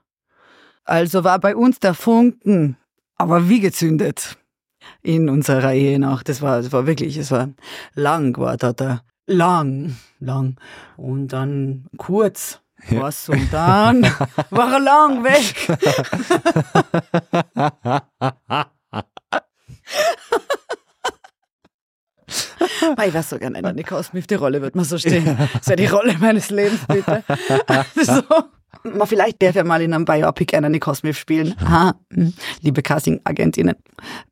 Also 0.84 1.24
war 1.24 1.38
bei 1.38 1.56
uns 1.56 1.80
der 1.80 1.94
Funken, 1.94 2.76
aber 3.16 3.48
wie 3.48 3.60
gezündet 3.60 4.36
in 5.02 5.28
unserer 5.28 5.72
Ehe 5.72 5.98
noch. 5.98 6.22
Das 6.22 6.42
war, 6.42 6.62
das 6.62 6.72
war 6.72 6.86
wirklich, 6.86 7.16
es 7.16 7.30
war 7.30 7.48
lang, 7.94 8.36
war 8.38 8.56
da, 8.56 8.72
da 8.72 9.02
lang, 9.26 9.96
lang. 10.20 10.56
Und 10.96 11.28
dann 11.28 11.86
kurz. 11.96 12.60
Was 12.90 13.30
und 13.30 13.50
dann 13.50 14.02
war 14.50 14.74
er 14.74 14.80
lang 14.80 15.24
weg. 15.24 15.54
ich 23.06 23.14
weiß 23.14 23.30
so 23.30 23.38
gerne 23.38 23.58
Smith, 24.02 24.26
die 24.26 24.34
Rolle 24.34 24.62
wird 24.62 24.74
mir 24.74 24.84
so 24.84 24.98
stehen. 24.98 25.36
Das 25.52 25.68
wäre 25.68 25.76
die 25.76 25.86
Rolle 25.86 26.16
meines 26.18 26.50
Lebens, 26.50 26.80
bitte. 26.86 27.22
so. 28.02 28.22
Mal 28.84 29.06
vielleicht 29.06 29.42
darf 29.42 29.56
er 29.56 29.64
mal 29.64 29.80
in 29.80 29.94
einem 29.94 30.04
Biopic 30.04 30.54
einer 30.54 30.68
Nicole 30.68 30.94
Smith 30.94 31.16
spielen. 31.16 31.54
Ha, 31.66 31.94
hm. 32.12 32.34
liebe 32.60 32.82
Casting-Agentinnen, 32.82 33.76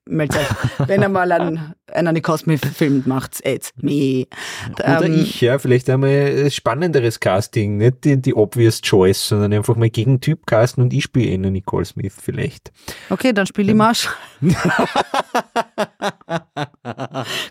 meldet. 0.05 0.47
Wenn 0.87 1.01
er 1.01 1.09
mal 1.09 1.33
einen, 1.33 1.75
einen 1.91 2.13
Nicole 2.13 2.37
Smith-Film 2.37 3.05
macht, 3.07 3.41
it's 3.47 3.73
me. 3.77 4.27
Oder 4.75 5.07
ähm, 5.07 5.23
ich, 5.23 5.41
ja, 5.41 5.59
vielleicht 5.59 5.89
einmal 5.89 6.11
ein 6.11 6.51
spannenderes 6.51 7.19
Casting, 7.19 7.79
nicht 7.79 8.05
die, 8.05 8.21
die 8.21 8.35
obvious 8.35 8.83
choice, 8.83 9.29
sondern 9.29 9.55
einfach 9.55 9.77
mal 9.77 9.89
gegen 9.89 10.21
Typ 10.21 10.47
casten 10.47 10.85
und 10.85 10.93
ich 10.93 11.05
spiele 11.05 11.33
eine 11.33 11.51
Nicole 11.51 11.87
Smith 11.87 12.15
vielleicht. 12.21 12.73
Okay, 13.09 13.33
dann 13.33 13.47
spiele 13.47 13.73
ich 13.73 13.79
Marsch. 13.79 14.11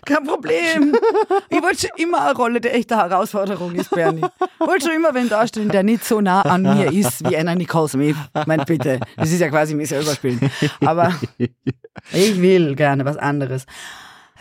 Kein 0.04 0.24
Problem. 0.24 0.94
Ich 1.48 1.62
wollte 1.62 1.88
schon 1.88 1.90
immer 1.96 2.26
eine 2.26 2.36
Rolle, 2.36 2.60
die 2.60 2.68
echte 2.68 2.96
Herausforderung 2.96 3.74
ist, 3.74 3.90
Bernie. 3.90 4.22
Ich 4.60 4.66
wollte 4.66 4.86
schon 4.86 4.94
immer 4.94 5.14
wen 5.14 5.28
darstellen, 5.28 5.70
der 5.70 5.82
nicht 5.82 6.04
so 6.04 6.20
nah 6.20 6.42
an 6.42 6.62
mir 6.62 6.91
ist 6.98 7.28
wie 7.28 7.36
einer 7.36 7.54
Nicole 7.54 7.88
Smith. 7.88 8.16
Mein 8.46 8.64
bitte. 8.64 9.00
Das 9.16 9.30
ist 9.32 9.40
ja 9.40 9.48
quasi 9.48 9.74
mich 9.74 9.88
selber 9.88 10.12
spielen. 10.14 10.40
Aber 10.80 11.14
ich 12.12 12.40
will 12.40 12.74
gerne 12.74 13.04
was 13.04 13.16
anderes. 13.16 13.66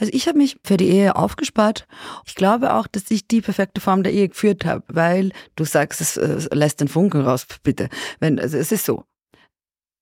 Also 0.01 0.11
ich 0.15 0.27
habe 0.27 0.39
mich 0.39 0.57
für 0.63 0.77
die 0.77 0.89
Ehe 0.89 1.15
aufgespart. 1.15 1.85
Ich 2.25 2.33
glaube 2.33 2.73
auch, 2.73 2.87
dass 2.87 3.11
ich 3.11 3.27
die 3.27 3.41
perfekte 3.41 3.81
Form 3.81 4.01
der 4.01 4.11
Ehe 4.11 4.29
geführt 4.29 4.65
habe, 4.65 4.83
weil 4.87 5.31
du 5.55 5.63
sagst, 5.63 6.01
es, 6.01 6.17
es 6.17 6.49
lässt 6.51 6.81
den 6.81 6.87
Funken 6.87 7.21
raus, 7.21 7.45
bitte. 7.61 7.87
Wenn, 8.19 8.39
also 8.39 8.57
es 8.57 8.71
ist 8.71 8.85
so. 8.85 9.03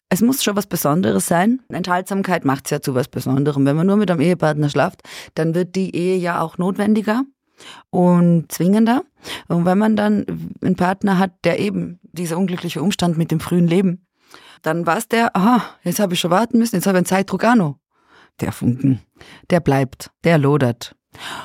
Es 0.08 0.22
muss 0.22 0.42
schon 0.42 0.56
was 0.56 0.68
Besonderes 0.68 1.28
sein. 1.28 1.60
Enthaltsamkeit 1.68 2.46
macht 2.46 2.66
es 2.66 2.72
ja 2.72 2.82
zu 2.82 2.96
was 2.96 3.10
Besonderem. 3.10 3.66
Wenn 3.66 3.76
man 3.76 3.88
nur 3.88 3.98
mit 3.98 4.10
einem 4.10 4.22
Ehepartner 4.22 4.70
schlaft, 4.70 5.02
dann 5.36 5.54
wird 5.54 5.76
die 5.76 5.94
Ehe 5.94 6.18
ja 6.18 6.40
auch 6.40 6.58
notwendiger 6.58 7.26
und 7.90 8.52
zwingender. 8.52 9.04
Und 9.50 9.66
wenn 9.66 9.78
man 9.78 9.96
dann 9.96 10.26
einen 10.64 10.76
Partner 10.78 11.20
hat, 11.20 11.34
der 11.44 11.60
eben 11.60 11.99
dieser 12.12 12.38
unglückliche 12.38 12.82
Umstand 12.82 13.18
mit 13.18 13.32
dem 13.32 13.40
frühen 13.40 13.68
Leben, 13.68 14.06
dann 14.62 14.86
war 14.86 14.98
es 14.98 15.08
der, 15.08 15.36
aha, 15.36 15.64
jetzt 15.84 16.00
habe 16.00 16.14
ich 16.14 16.20
schon 16.20 16.32
warten 16.32 16.58
müssen, 16.58 16.76
jetzt 16.76 16.88
habe 16.88 16.98
ich 16.98 17.00
einen 17.00 17.06
Zeitdruck 17.06 17.44
auch 17.46 17.56
noch. 17.56 17.80
Der 18.42 18.52
Funken, 18.52 19.02
der 19.50 19.60
bleibt, 19.60 20.12
der 20.24 20.38
lodert. 20.38 20.96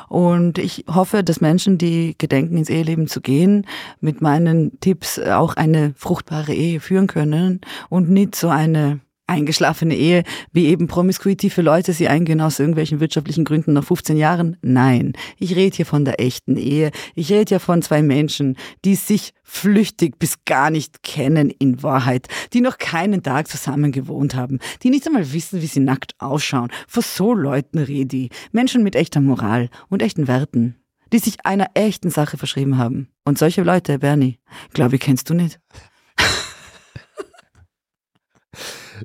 Und 0.09 0.59
ich 0.59 0.85
hoffe, 0.89 1.25
dass 1.25 1.41
Menschen, 1.41 1.79
die 1.79 2.17
gedenken, 2.19 2.57
ins 2.57 2.69
Eheleben 2.69 3.09
zu 3.09 3.21
gehen, 3.21 3.67
mit 4.01 4.21
meinen 4.21 4.79
Tipps 4.81 5.19
auch 5.19 5.55
eine 5.57 5.95
fruchtbare 5.97 6.55
Ehe 6.55 6.81
führen 6.81 7.07
können 7.07 7.61
und 7.89 8.11
nicht 8.11 8.37
so 8.37 8.49
eine 8.49 9.01
eingeschlafene 9.27 9.97
Ehe, 9.97 10.23
wie 10.53 10.67
eben 10.67 10.87
Promiskuity 10.87 11.51
für 11.51 11.63
Leute 11.63 11.93
sie 11.93 12.09
eingehen 12.09 12.41
aus 12.41 12.59
irgendwelchen 12.59 13.01
wirtschaftlichen 13.01 13.45
Gründen 13.45 13.73
nach 13.73 13.85
15 13.85 14.17
Jahren. 14.17 14.57
Nein, 14.63 15.15
ich 15.39 15.57
rede 15.57 15.77
hier 15.77 15.87
von 15.87 16.05
der 16.05 16.21
echten 16.21 16.57
Ehe. 16.57 16.91
Ich 17.15 17.31
rede 17.31 17.49
hier 17.49 17.61
von 17.61 17.83
zwei 17.83 18.03
Menschen, 18.03 18.57
die 18.85 18.95
sich 18.95 19.33
flüchtig 19.43 20.19
bis 20.19 20.45
gar 20.45 20.71
nicht 20.71 21.03
kennen 21.03 21.51
in 21.51 21.83
Wahrheit, 21.83 22.29
die 22.53 22.61
noch 22.61 22.79
keinen 22.79 23.23
Tag 23.23 23.49
zusammen 23.49 23.93
gewohnt 23.93 24.35
haben, 24.35 24.59
die 24.83 24.91
nicht 24.91 25.07
einmal 25.07 25.33
wissen, 25.33 25.63
wie 25.63 25.67
sie 25.67 25.81
nackt 25.81 26.15
ausschauen. 26.19 26.71
Vor 26.89 27.03
so 27.03 27.35
Leuten 27.35 27.79
rede 27.79 28.17
ich. 28.17 28.31
Menschen 28.53 28.83
mit 28.83 28.97
echter 28.97 29.21
Moral 29.21 29.71
und 29.89 30.03
echten 30.03 30.29
Werten, 30.29 30.77
die 31.13 31.19
sich 31.19 31.45
einer 31.45 31.69
echten 31.75 32.11
Sache 32.11 32.37
verschrieben 32.37 32.79
haben. 32.79 33.09
Und 33.25 33.39
solche 33.39 33.63
Leute, 33.63 33.99
Bernie, 33.99 34.39
glaube 34.73 34.97
ich, 34.97 35.01
kennst 35.01 35.31
du 35.31 35.35
nicht. 35.35 35.61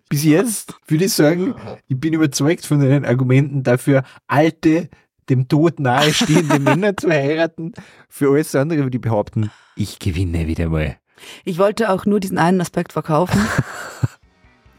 Bis 0.09 0.23
jetzt 0.23 0.75
würde 0.87 1.05
ich 1.05 1.13
sagen, 1.13 1.55
ich 1.87 1.99
bin 1.99 2.13
überzeugt 2.13 2.65
von 2.65 2.79
deinen 2.79 3.05
Argumenten 3.05 3.63
dafür, 3.63 4.03
alte, 4.27 4.89
dem 5.29 5.47
Tod 5.47 5.79
nahestehende 5.79 6.59
Männer 6.59 6.97
zu 6.97 7.09
heiraten. 7.09 7.73
Für 8.07 8.31
alles 8.31 8.55
andere 8.55 8.83
würde 8.83 8.97
ich 8.97 9.01
behaupten, 9.01 9.51
ich 9.75 9.99
gewinne 9.99 10.47
wieder 10.47 10.69
mal. 10.69 10.97
Ich 11.43 11.57
wollte 11.57 11.89
auch 11.91 12.05
nur 12.05 12.19
diesen 12.19 12.37
einen 12.37 12.61
Aspekt 12.61 12.93
verkaufen. 12.93 13.39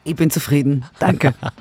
Ich 0.02 0.16
bin 0.16 0.30
zufrieden. 0.30 0.86
Danke. 0.98 1.34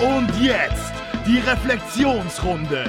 Und 0.00 0.30
jetzt 0.40 0.92
die 1.26 1.38
Reflexionsrunde. 1.40 2.84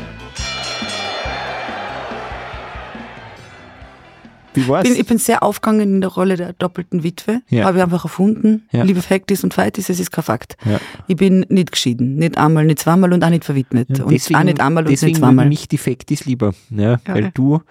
Wie 4.54 4.68
war's? 4.68 4.84
bin, 4.88 4.96
ich 5.00 5.06
bin 5.06 5.18
sehr 5.18 5.44
aufgegangen 5.44 5.82
in 5.96 6.02
der 6.02 6.10
Rolle 6.10 6.36
der 6.38 6.54
doppelten 6.54 7.04
Witwe. 7.04 7.42
Ja. 7.50 7.66
Habe 7.66 7.78
ich 7.78 7.84
einfach 7.84 8.04
erfunden. 8.06 8.68
Ja. 8.72 8.84
Liebe 8.84 9.02
Faktis 9.02 9.44
und 9.44 9.54
Fighties, 9.54 9.90
es 9.90 10.00
ist 10.00 10.12
kein 10.12 10.24
Fakt. 10.24 10.58
Ja. 10.66 10.80
Ich 11.08 11.16
bin 11.16 11.46
nicht 11.50 11.72
geschieden. 11.72 12.16
Nicht 12.16 12.38
einmal, 12.38 12.66
nicht 12.66 12.80
zweimal 12.80 13.14
und 13.14 13.24
auch 13.24 13.30
nicht 13.30 13.46
verwidmet. 13.46 13.88
Ja, 13.90 14.04
und 14.04 14.36
auch 14.36 14.44
nicht 14.44 14.60
einmal 14.62 14.84
und 14.84 14.92
deswegen 14.92 15.12
nicht 15.14 15.20
zweimal. 15.20 15.48
mich 15.48 15.68
die 15.68 15.78
Faktis 15.78 16.26
lieber, 16.26 16.54
ja, 16.70 16.92
Ja. 16.92 17.00
weil 17.08 17.32
du 17.34 17.62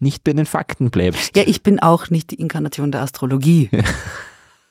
nicht 0.00 0.22
bei 0.22 0.32
den 0.32 0.46
Fakten 0.46 0.90
bleibst. 0.90 1.36
Ja, 1.36 1.42
ich 1.44 1.62
bin 1.64 1.80
auch 1.80 2.08
nicht 2.10 2.30
die 2.30 2.36
Inkarnation 2.36 2.92
der 2.92 3.02
Astrologie. 3.02 3.68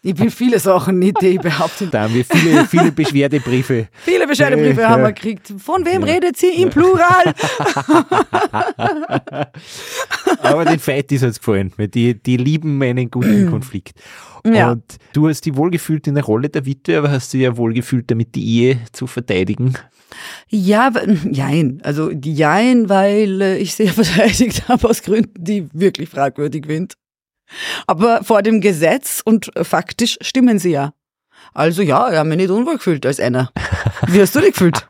Ich 0.04 0.14
bin 0.16 0.30
viele 0.30 0.60
Sachen 0.60 1.00
nicht, 1.00 1.20
die 1.22 1.28
ich 1.28 1.40
behaupte. 1.42 1.88
Da 1.88 2.04
haben 2.04 2.14
wir 2.14 2.24
viele, 2.24 2.66
viele 2.66 2.92
Beschwerdebriefe. 2.92 3.88
Viele 4.06 4.28
Beschwerdebriefe 4.28 4.82
Ja. 4.82 4.90
haben 4.90 5.02
wir 5.02 5.12
gekriegt. 5.12 5.52
Von 5.58 5.86
wem 5.86 6.04
redet 6.04 6.38
sie 6.38 6.50
im 6.62 6.70
Plural? 6.70 7.34
Aber 10.42 10.66
den 10.66 10.80
Fightis 10.80 11.24
hat's 11.24 11.40
gefallen, 11.40 11.74
weil 11.78 11.88
die, 11.88 12.14
die 12.22 12.38
lieben 12.38 12.78
meinen 12.78 13.10
guten 13.10 13.50
Konflikt. 13.50 14.00
Ja. 14.46 14.72
Und 14.72 14.84
du 15.14 15.28
hast 15.28 15.42
dich 15.46 15.56
wohlgefühlt 15.56 16.08
in 16.08 16.16
der 16.16 16.24
Rolle 16.24 16.50
der 16.50 16.66
Witwe, 16.66 17.00
aber 17.00 17.12
hast 17.12 17.34
dich 17.34 17.42
ja 17.42 17.58
wohlgefühlt, 17.58 18.10
damit 18.10 18.36
die 18.36 18.46
Ehe 18.46 18.80
zu 18.94 19.08
verteidigen. 19.08 19.74
Ja, 20.48 20.92
jein. 21.30 21.82
Also 21.84 22.12
jein, 22.12 22.88
weil 22.88 23.42
äh, 23.42 23.58
ich 23.58 23.76
sie 23.76 23.88
verteidigt 23.90 24.70
habe 24.70 24.88
aus 24.90 25.02
Gründen, 25.04 25.44
die 25.44 25.68
wirklich 25.74 26.08
fragwürdig 26.10 26.66
sind. 26.66 26.94
Aber 27.86 28.24
vor 28.24 28.42
dem 28.42 28.62
Gesetz 28.62 29.22
und 29.24 29.56
äh, 29.56 29.64
faktisch 29.64 30.18
stimmen 30.22 30.60
sie 30.60 30.72
ja. 30.72 30.94
Also 31.54 31.82
ja, 31.82 32.12
ich 32.12 32.18
habe 32.18 32.30
mich 32.30 32.38
nicht 32.38 32.50
unwohl 32.50 32.76
gefühlt 32.76 33.06
als 33.06 33.20
einer. 33.20 33.52
Wie 34.08 34.22
hast 34.22 34.36
du 34.36 34.42
dich 34.42 34.54
gefühlt? 34.54 34.88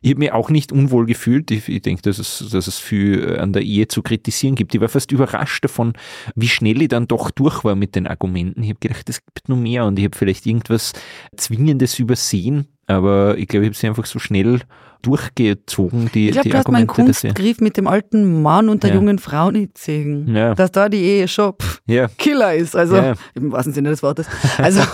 Ich 0.00 0.10
habe 0.10 0.20
mich 0.20 0.32
auch 0.32 0.50
nicht 0.50 0.72
unwohl 0.72 1.06
gefühlt. 1.06 1.50
Ich, 1.50 1.68
ich 1.68 1.82
denke, 1.82 2.02
dass 2.02 2.18
es, 2.18 2.44
dass 2.50 2.66
es 2.66 2.78
viel 2.78 3.34
äh, 3.34 3.38
an 3.38 3.52
der 3.52 3.62
Ehe 3.62 3.88
zu 3.88 4.02
kritisieren 4.02 4.54
gibt. 4.54 4.74
Ich 4.74 4.80
war 4.80 4.88
fast 4.88 5.12
überrascht 5.12 5.64
davon, 5.64 5.94
wie 6.34 6.48
schnell 6.48 6.80
ich 6.82 6.88
dann 6.88 7.08
doch 7.08 7.30
durch 7.30 7.64
war 7.64 7.74
mit 7.74 7.96
den 7.96 8.06
Argumenten. 8.06 8.62
Ich 8.62 8.70
habe 8.70 8.80
gedacht, 8.80 9.08
es 9.08 9.24
gibt 9.24 9.48
noch 9.48 9.56
mehr 9.56 9.84
und 9.84 9.98
ich 9.98 10.04
habe 10.04 10.16
vielleicht 10.16 10.46
irgendwas 10.46 10.92
Zwingendes 11.36 11.98
übersehen. 11.98 12.68
Aber 12.86 13.36
ich 13.36 13.48
glaube, 13.48 13.66
ich 13.66 13.70
habe 13.70 13.78
sie 13.78 13.88
einfach 13.88 14.06
so 14.06 14.18
schnell 14.18 14.60
durchgezogen, 15.02 16.10
die, 16.14 16.26
Ich 16.28 16.32
glaube, 16.32 16.44
die 16.44 16.50
du 16.52 16.58
Argumente. 16.58 16.86
dass 17.04 17.22
wir- 17.22 17.30
Kunstgriff 17.32 17.60
mit 17.60 17.76
dem 17.76 17.86
alten 17.86 18.42
Mann 18.42 18.68
und 18.68 18.82
der 18.82 18.90
Ja. 18.90 18.96
jungen 18.96 19.18
Frau 19.18 19.50
nicht 19.50 19.74
gesehen. 19.74 20.34
Ja. 20.34 20.54
Dass 20.54 20.72
da 20.72 20.88
die 20.88 21.02
Ehe 21.02 21.28
schon 21.28 21.52
pff, 21.54 21.80
Ja, 21.86 22.08
Killer 22.18 22.54
ist. 22.54 22.74
Also 22.76 22.96
Ja. 22.96 23.14
im 23.34 23.52
wahrsten 23.52 23.72
Sinne 23.72 23.90
des 23.90 24.02
Wortes. 24.02 24.26
Also 24.58 24.80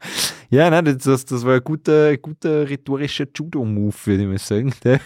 ja 0.50 0.70
nein, 0.70 0.98
das- 1.02 1.24
das, 1.24 1.44
war 1.44 1.54
ein 1.56 1.64
guter, 1.64 2.16
guter 2.16 2.68
rhetorischer 2.68 3.24
Judo-Move, 3.34 3.94
würde 4.04 4.22
ich 4.22 4.28
mal 4.28 4.38
sagen. 4.38 4.72
ja, 4.84 4.96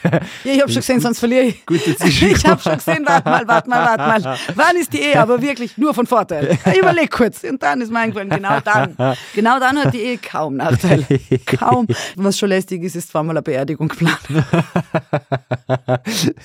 ich 0.45 0.61
habe 0.61 0.71
schon 0.71 0.81
gesehen, 0.81 1.01
sonst 1.01 1.19
verliere 1.19 1.45
ich. 1.45 1.67
Gute 1.67 1.91
Ich 2.05 2.45
habe 2.47 2.61
schon 2.61 2.77
gesehen, 2.77 3.05
warte 3.07 3.29
mal, 3.29 3.47
warte 3.49 3.69
mal, 3.71 3.99
warte 3.99 4.29
mal. 4.29 4.39
Wann 4.55 4.77
ist 4.77 4.93
die 4.93 5.01
Ehe 5.01 5.21
aber 5.21 5.41
wirklich 5.43 5.77
nur 5.79 5.95
von 5.95 6.07
Vorteil? 6.07 6.59
Überleg 6.79 7.11
kurz. 7.11 7.43
Und 7.45 7.63
dann 7.63 7.81
ist 7.81 7.91
mir 7.91 7.99
eingefallen, 8.01 8.31
genau 8.31 8.61
dann. 8.61 8.97
Genau 9.35 9.59
dann 9.59 9.79
hat 9.83 9.93
die 9.95 10.01
Ehe 10.01 10.19
kaum 10.19 10.57
Nachteile. 10.57 11.05
Kaum. 11.47 11.87
Was 12.17 12.39
schon 12.39 12.49
lästig 12.51 12.83
ist, 12.85 12.97
ist 12.97 13.11
zweimal 13.11 13.37
eine 13.37 13.43
Beerdigung 13.43 13.89
geplant. 13.89 14.21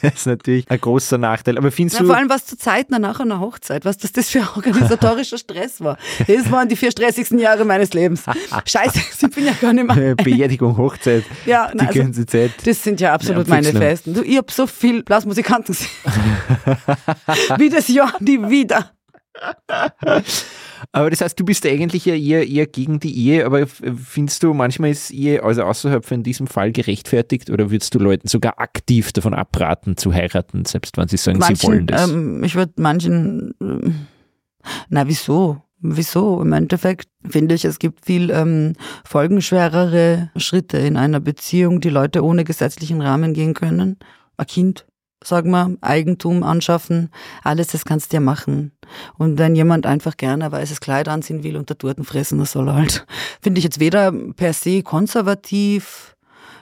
das 0.02 0.14
ist 0.14 0.26
natürlich 0.28 0.70
ein 0.70 0.80
großer 0.80 1.18
Nachteil. 1.18 1.58
Aber 1.58 1.72
findest 1.72 1.98
Ja, 1.98 2.02
du, 2.04 2.08
vor 2.08 2.18
allem 2.18 2.30
was 2.30 2.46
zu 2.46 2.58
Zeiten 2.58 3.00
nach 3.02 3.20
einer 3.20 3.40
Hochzeit, 3.40 3.86
was 3.86 3.98
das, 3.98 4.12
das 4.12 4.30
für 4.30 4.40
organisatorischer 4.56 5.38
Stress 5.38 5.82
war. 5.82 5.98
Das 6.28 6.52
waren 6.52 6.68
die 6.70 6.76
vier 6.76 6.92
stressigsten 6.92 7.40
Jahre 7.40 7.66
meines 7.66 7.94
Lebens. 7.94 8.24
Scheiße, 8.66 8.87
ich 8.96 9.30
bin 9.36 9.46
ja 9.46 9.54
gar 9.60 9.74
nicht 9.74 9.88
mehr. 9.88 9.98
äh, 10.12 10.16
Beerdigung, 10.16 10.78
Hochzeit, 10.78 11.24
Ja, 11.46 11.70
die 11.72 11.78
na, 11.78 11.88
also, 11.88 12.00
ganze 12.00 12.26
Zeit. 12.26 12.52
Das 12.66 12.84
sind 12.84 13.00
ja 13.02 13.14
absolut 13.14 13.48
Ja, 13.48 13.54
meine. 13.56 13.72
Festen. 13.72 14.14
Du, 14.14 14.22
ich 14.24 14.38
hab 14.38 14.52
so 14.52 14.68
viel 14.68 15.04
Blasmusikanten 15.04 15.74
gesehen. 15.76 15.90
Wie 17.58 17.70
das 17.70 17.88
Jahr 17.88 18.14
nie 18.20 18.40
wieder. 18.50 18.92
Aber 20.92 21.10
das 21.10 21.22
heißt, 21.22 21.40
du 21.40 21.44
bist 21.46 21.66
eigentlich 21.66 22.06
ja 22.06 22.16
eher, 22.16 22.48
eher 22.48 22.66
gegen 22.68 23.00
die 23.00 23.16
Ehe, 23.16 23.46
aber 23.46 23.66
findest 23.68 24.44
du, 24.44 24.54
manchmal 24.54 24.92
ist 24.92 25.12
Ehe 25.12 25.44
also 25.44 25.64
außerhalb 25.64 26.06
von 26.06 26.24
diesem 26.24 26.48
Fall 26.48 26.72
gerechtfertigt 26.72 27.50
oder 27.50 27.70
würdest 27.72 27.94
du 27.96 28.00
Leuten 28.00 28.28
sogar 28.28 28.60
aktiv 28.60 29.12
davon 29.12 29.34
abraten 29.34 29.98
zu 29.98 30.14
heiraten, 30.14 30.66
selbst 30.66 30.98
wenn 30.98 31.08
sie 31.08 31.18
sagen, 31.18 31.42
sie 31.42 31.64
wollen 31.68 31.86
Manchen, 31.86 31.88
das? 31.88 32.10
ähm, 32.10 32.44
ich 32.44 32.56
würde 32.56 32.74
manchen, 32.78 33.54
ähm, 33.62 34.08
na 34.90 35.08
wieso? 35.08 35.62
Wieso? 35.90 36.42
Im 36.42 36.52
Endeffekt 36.52 37.08
finde 37.26 37.56
ich, 37.56 37.64
es 37.64 37.80
gibt 37.80 38.06
viel 38.06 38.30
ähm, 38.30 38.74
folgenschwerere 39.06 40.32
Schritte 40.36 40.78
in 40.78 40.98
einer 40.98 41.22
Beziehung, 41.22 41.80
die 41.80 41.90
Leute 41.90 42.24
ohne 42.26 42.44
gesetzlichen 42.44 43.02
Rahmen 43.02 43.34
gehen 43.34 43.54
können. 43.54 43.98
Ein 44.36 44.48
Kind, 44.48 44.86
sag 45.24 45.46
mal, 45.46 45.78
Eigentum 45.80 46.44
anschaffen, 46.44 47.10
alles 47.42 47.68
das 47.68 47.86
kannst 47.86 48.12
du 48.12 48.18
ja 48.18 48.20
machen. 48.20 48.74
Und 49.18 49.38
wenn 49.38 49.56
jemand 49.56 49.86
einfach 49.86 50.18
gerne 50.18 50.52
weißes 50.52 50.82
Kleid 50.82 51.08
anziehen 51.08 51.44
will 51.44 51.56
und 51.56 51.70
da 51.70 51.76
Torten 51.76 52.04
fressen, 52.04 52.40
das 52.40 52.52
soll 52.52 52.70
halt. 52.72 53.06
Finde 53.42 53.60
ich 53.60 53.64
jetzt 53.64 53.80
weder 53.80 54.12
per 54.12 54.52
se 54.52 54.84
konservativ, 54.84 56.17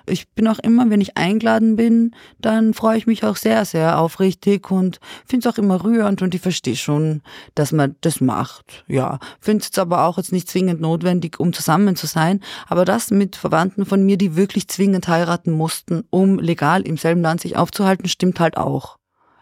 ich 0.07 0.29
bin 0.29 0.47
auch 0.47 0.59
immer, 0.59 0.89
wenn 0.89 1.01
ich 1.01 1.17
eingeladen 1.17 1.75
bin, 1.75 2.15
dann 2.39 2.73
freue 2.73 2.97
ich 2.97 3.07
mich 3.07 3.23
auch 3.23 3.35
sehr, 3.35 3.65
sehr 3.65 3.99
aufrichtig 3.99 4.71
und 4.71 4.99
finde 5.25 5.47
es 5.47 5.53
auch 5.53 5.57
immer 5.57 5.83
rührend 5.83 6.21
und 6.21 6.35
ich 6.35 6.41
verstehe 6.41 6.75
schon, 6.75 7.21
dass 7.55 7.71
man 7.71 7.95
das 8.01 8.21
macht. 8.21 8.83
Ja, 8.87 9.19
finde 9.39 9.65
es 9.69 9.77
aber 9.77 10.05
auch 10.05 10.17
jetzt 10.17 10.31
nicht 10.31 10.49
zwingend 10.49 10.81
notwendig, 10.81 11.39
um 11.39 11.53
zusammen 11.53 11.95
zu 11.95 12.07
sein. 12.07 12.41
Aber 12.67 12.85
das 12.85 13.11
mit 13.11 13.35
Verwandten 13.35 13.85
von 13.85 14.05
mir, 14.05 14.17
die 14.17 14.35
wirklich 14.35 14.67
zwingend 14.67 15.07
heiraten 15.07 15.51
mussten, 15.51 16.03
um 16.09 16.39
legal 16.39 16.81
im 16.81 16.97
selben 16.97 17.21
Land 17.21 17.41
sich 17.41 17.57
aufzuhalten, 17.57 18.07
stimmt 18.07 18.39
halt 18.39 18.57
auch. 18.57 18.97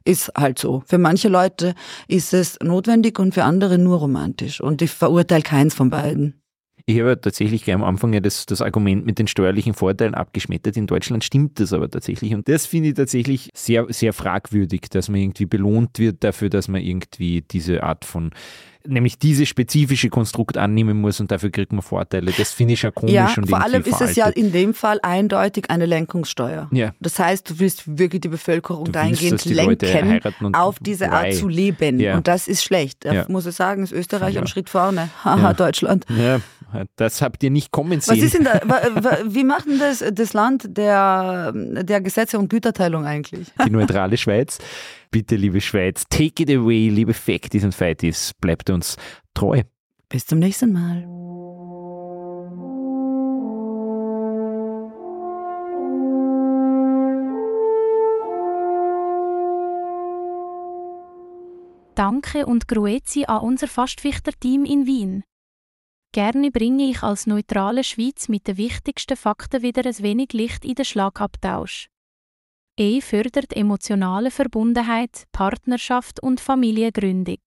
Ist 0.06 0.34
halt 0.38 0.60
so. 0.60 0.84
Für 0.86 0.98
manche 0.98 1.30
Leute 1.30 1.76
ist 2.08 2.34
es 2.34 2.60
notwendig 2.62 3.20
und 3.20 3.34
für 3.34 3.46
andere 3.46 3.78
nur 3.78 4.00
romantisch. 4.00 4.60
Und 4.60 4.82
ich 4.82 4.92
verurteile 4.92 5.44
keins 5.44 5.74
von 5.74 5.90
beiden. 5.90 6.43
Ich 6.86 7.00
habe 7.00 7.10
ja 7.10 7.16
tatsächlich 7.16 7.64
gleich 7.64 7.76
am 7.76 7.84
Anfang 7.84 8.12
ja 8.12 8.20
das, 8.20 8.46
das 8.46 8.62
Argument 8.62 9.06
mit 9.06 9.18
den 9.18 9.28
steuerlichen 9.28 9.74
Vorteilen 9.74 10.16
abgeschmettert. 10.16 10.76
In 10.76 10.86
Deutschland 10.86 11.24
stimmt 11.24 11.60
das 11.62 11.72
aber 11.72 11.90
tatsächlich. 11.90 12.34
Und 12.34 12.50
das 12.50 12.66
finde 12.66 12.90
ich 12.90 12.96
tatsächlich 12.96 13.50
sehr, 13.54 13.86
sehr 13.90 14.12
fragwürdig, 14.12 14.82
dass 14.92 15.08
man 15.08 15.22
irgendwie 15.22 15.46
belohnt 15.46 15.98
wird 15.98 16.24
dafür, 16.26 16.50
dass 16.50 16.68
man 16.68 16.82
irgendwie 16.82 17.42
diese 17.42 17.84
Art 17.84 18.04
von, 18.04 18.32
nämlich 18.86 19.18
dieses 19.18 19.48
spezifische 19.48 20.10
Konstrukt 20.10 20.58
annehmen 20.58 21.00
muss 21.00 21.22
und 21.22 21.32
dafür 21.32 21.52
kriegt 21.52 21.72
man 21.72 21.82
Vorteile. 21.82 22.34
Das 22.38 22.52
finde 22.52 22.74
ich 22.74 22.82
schon 22.82 22.94
komisch 22.94 23.14
Ja, 23.14 23.34
und 23.38 23.48
vor 23.50 23.62
allem 23.64 23.82
ist 23.84 24.02
es 24.02 24.18
ja 24.18 24.26
veraltet. 24.26 24.44
in 24.44 24.52
dem 24.52 24.74
Fall 24.74 25.00
eindeutig 25.04 25.70
eine 25.70 25.86
Lenkungssteuer. 25.86 26.68
Ja. 26.74 26.94
Das 27.00 27.18
heißt, 27.18 27.50
du 27.50 27.60
willst 27.60 27.98
wirklich 27.98 28.20
die 28.20 28.28
Bevölkerung 28.28 28.84
Du 28.84 28.92
dahingehend 28.92 29.46
die 29.46 29.54
lenken, 29.54 30.54
auf 30.54 30.80
diese 30.82 31.14
Art 31.14 31.28
why? 31.28 31.32
zu 31.34 31.48
leben. 31.48 32.02
Ja. 32.02 32.18
Und 32.18 32.28
das 32.28 32.50
ist 32.50 32.62
schlecht. 32.62 33.06
Da 33.06 33.14
Ja. 33.14 33.26
muss 33.30 33.46
ich 33.46 33.56
sagen, 33.56 33.84
ist 33.84 33.94
Österreich 33.94 34.34
Ja. 34.34 34.42
einen 34.42 34.48
Schritt 34.48 34.70
vorne. 34.70 35.10
Haha, 35.24 35.38
Ja. 35.42 35.54
Deutschland. 35.54 36.06
Ja, 36.10 36.42
das 36.96 37.22
habt 37.22 37.44
ihr 37.44 37.50
nicht 37.50 37.72
kommen 37.72 38.02
sehen. 38.02 38.18
Was 38.18 38.24
ist 38.24 38.34
denn 38.34 38.44
da, 38.44 38.62
wie 39.26 39.44
macht 39.44 39.66
denn 39.66 39.80
das, 39.80 40.04
das 40.14 40.34
Land 40.34 40.78
der, 40.78 41.52
der 41.54 42.02
Gesetze 42.02 42.38
und 42.40 42.50
Güterteilung 42.50 43.06
eigentlich? 43.06 43.48
die 43.66 43.70
neutrale 43.70 44.18
Schweiz. 44.18 44.60
Bitte, 45.12 45.36
liebe 45.36 45.62
Schweiz, 45.62 46.06
take 46.10 46.44
it 46.44 46.50
away, 46.50 46.90
liebe 46.90 47.14
Facties 47.14 47.64
und 47.64 47.76
Fighties, 47.76 48.34
bleibt 48.40 48.70
uns 48.70 48.98
treu. 49.34 49.62
Bis 50.10 50.26
zum 50.26 50.40
nächsten 50.40 50.72
Mal. 50.72 51.08
Danke 61.96 62.48
und 62.48 62.68
Grüezi 62.68 63.26
an 63.28 63.42
unser 63.42 63.68
Fastfichter-Team 63.68 64.66
in 64.66 64.88
Wien. 64.88 65.24
Gerne 66.14 66.52
bringe 66.52 66.92
ich 66.92 67.02
als 67.02 67.26
neutrale 67.26 67.84
Schweiz 67.84 68.30
mit 68.30 68.48
den 68.48 68.58
wichtigsten 68.58 69.18
Fakten 69.18 69.64
wieder 69.64 69.84
ein 69.84 69.98
wenig 69.98 70.32
Licht 70.34 70.64
in 70.64 70.76
den 70.76 70.86
Schlagabtausch. 70.86 71.90
Ehe 72.78 73.02
fördert 73.02 73.52
emotionale 73.54 74.30
Verbundenheit, 74.30 75.24
Partnerschaft 75.32 76.22
und 76.22 76.40
Familiengründung. 76.40 77.38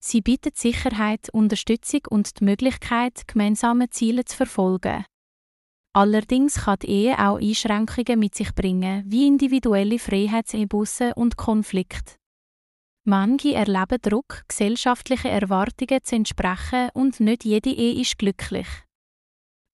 Sie 0.00 0.20
bietet 0.20 0.56
Sicherheit, 0.56 1.30
Unterstützung 1.32 2.00
und 2.10 2.40
die 2.40 2.44
Möglichkeit, 2.44 3.28
gemeinsame 3.28 3.88
Ziele 3.88 4.24
zu 4.24 4.36
verfolgen. 4.36 5.04
Allerdings 5.92 6.64
kann 6.64 6.80
die 6.82 6.88
Ehe 6.88 7.18
auch 7.20 7.38
Einschränkungen 7.38 8.18
mit 8.18 8.34
sich 8.34 8.52
bringen, 8.52 9.04
wie 9.06 9.28
individuelle 9.28 10.00
Freiheitsebusse 10.00 11.14
und 11.14 11.36
Konflikt. 11.36 12.18
Manche 13.08 13.54
erleben 13.54 13.98
Druck, 14.02 14.42
gesellschaftlichen 14.48 15.30
Erwartungen 15.30 16.02
zu 16.02 16.16
entsprechen 16.16 16.88
und 16.92 17.20
nicht 17.20 17.44
jede 17.44 17.70
Ehe 17.70 18.00
ist 18.00 18.18
glücklich. 18.18 18.66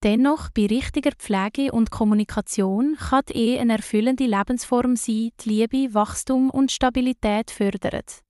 Dennoch, 0.05 0.51
bei 0.51 0.67
richtiger 0.67 1.13
Pflege 1.13 1.73
und 1.73 1.91
Kommunikation 1.91 2.95
kann 2.97 3.23
die 3.31 3.37
Ehe 3.37 3.61
eine 3.63 3.77
erfüllende 3.77 4.27
Lebensform 4.27 4.97
sein, 4.97 5.31
die 5.41 5.49
Liebe, 5.49 5.95
Wachstum 5.95 6.51
und 6.51 6.73
Stabilität 6.73 7.51
fördert. 7.51 8.21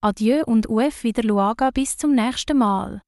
Adieu 0.00 0.42
und 0.46 0.68
UF 0.68 1.04
wieder 1.04 1.22
Luaga 1.22 1.70
bis 1.70 1.96
zum 1.96 2.16
nächsten 2.16 2.58
Mal. 2.58 3.02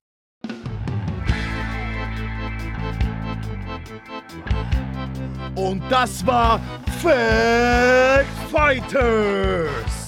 Und 5.56 5.82
das 5.90 6.24
war 6.24 6.60
Fact 7.02 8.28
Fighters. 8.52 9.99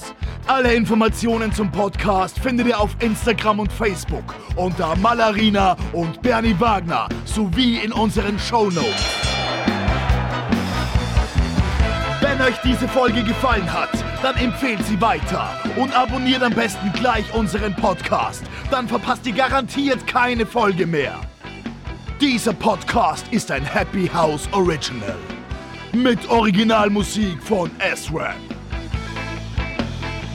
Alle 0.45 0.73
Informationen 0.73 1.53
zum 1.53 1.71
Podcast 1.71 2.37
findet 2.37 2.67
ihr 2.67 2.77
auf 2.77 2.97
Instagram 2.99 3.61
und 3.61 3.71
Facebook 3.71 4.35
unter 4.57 4.93
Malarina 4.97 5.77
und 5.93 6.21
Bernie 6.21 6.55
Wagner 6.59 7.07
sowie 7.23 7.77
in 7.77 7.93
unseren 7.93 8.37
Shownotes. 8.37 8.93
Wenn 12.19 12.41
euch 12.41 12.57
diese 12.61 12.89
Folge 12.89 13.23
gefallen 13.23 13.71
hat, 13.71 13.89
dann 14.21 14.35
empfehlt 14.35 14.85
sie 14.85 14.99
weiter 14.99 15.49
und 15.77 15.95
abonniert 15.95 16.43
am 16.43 16.53
besten 16.53 16.91
gleich 16.91 17.33
unseren 17.33 17.73
Podcast. 17.75 18.43
Dann 18.69 18.87
verpasst 18.89 19.25
ihr 19.25 19.33
garantiert 19.33 20.05
keine 20.07 20.45
Folge 20.45 20.85
mehr. 20.85 21.21
Dieser 22.19 22.53
Podcast 22.53 23.25
ist 23.31 23.49
ein 23.49 23.63
Happy 23.63 24.09
House 24.13 24.49
Original. 24.51 25.15
Mit 25.93 26.29
Originalmusik 26.29 27.41
von 27.41 27.71
S-Rap. 27.79 28.35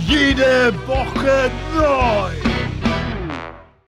Jede 0.08 0.72
Woche 0.86 1.50
neu. 1.74 2.57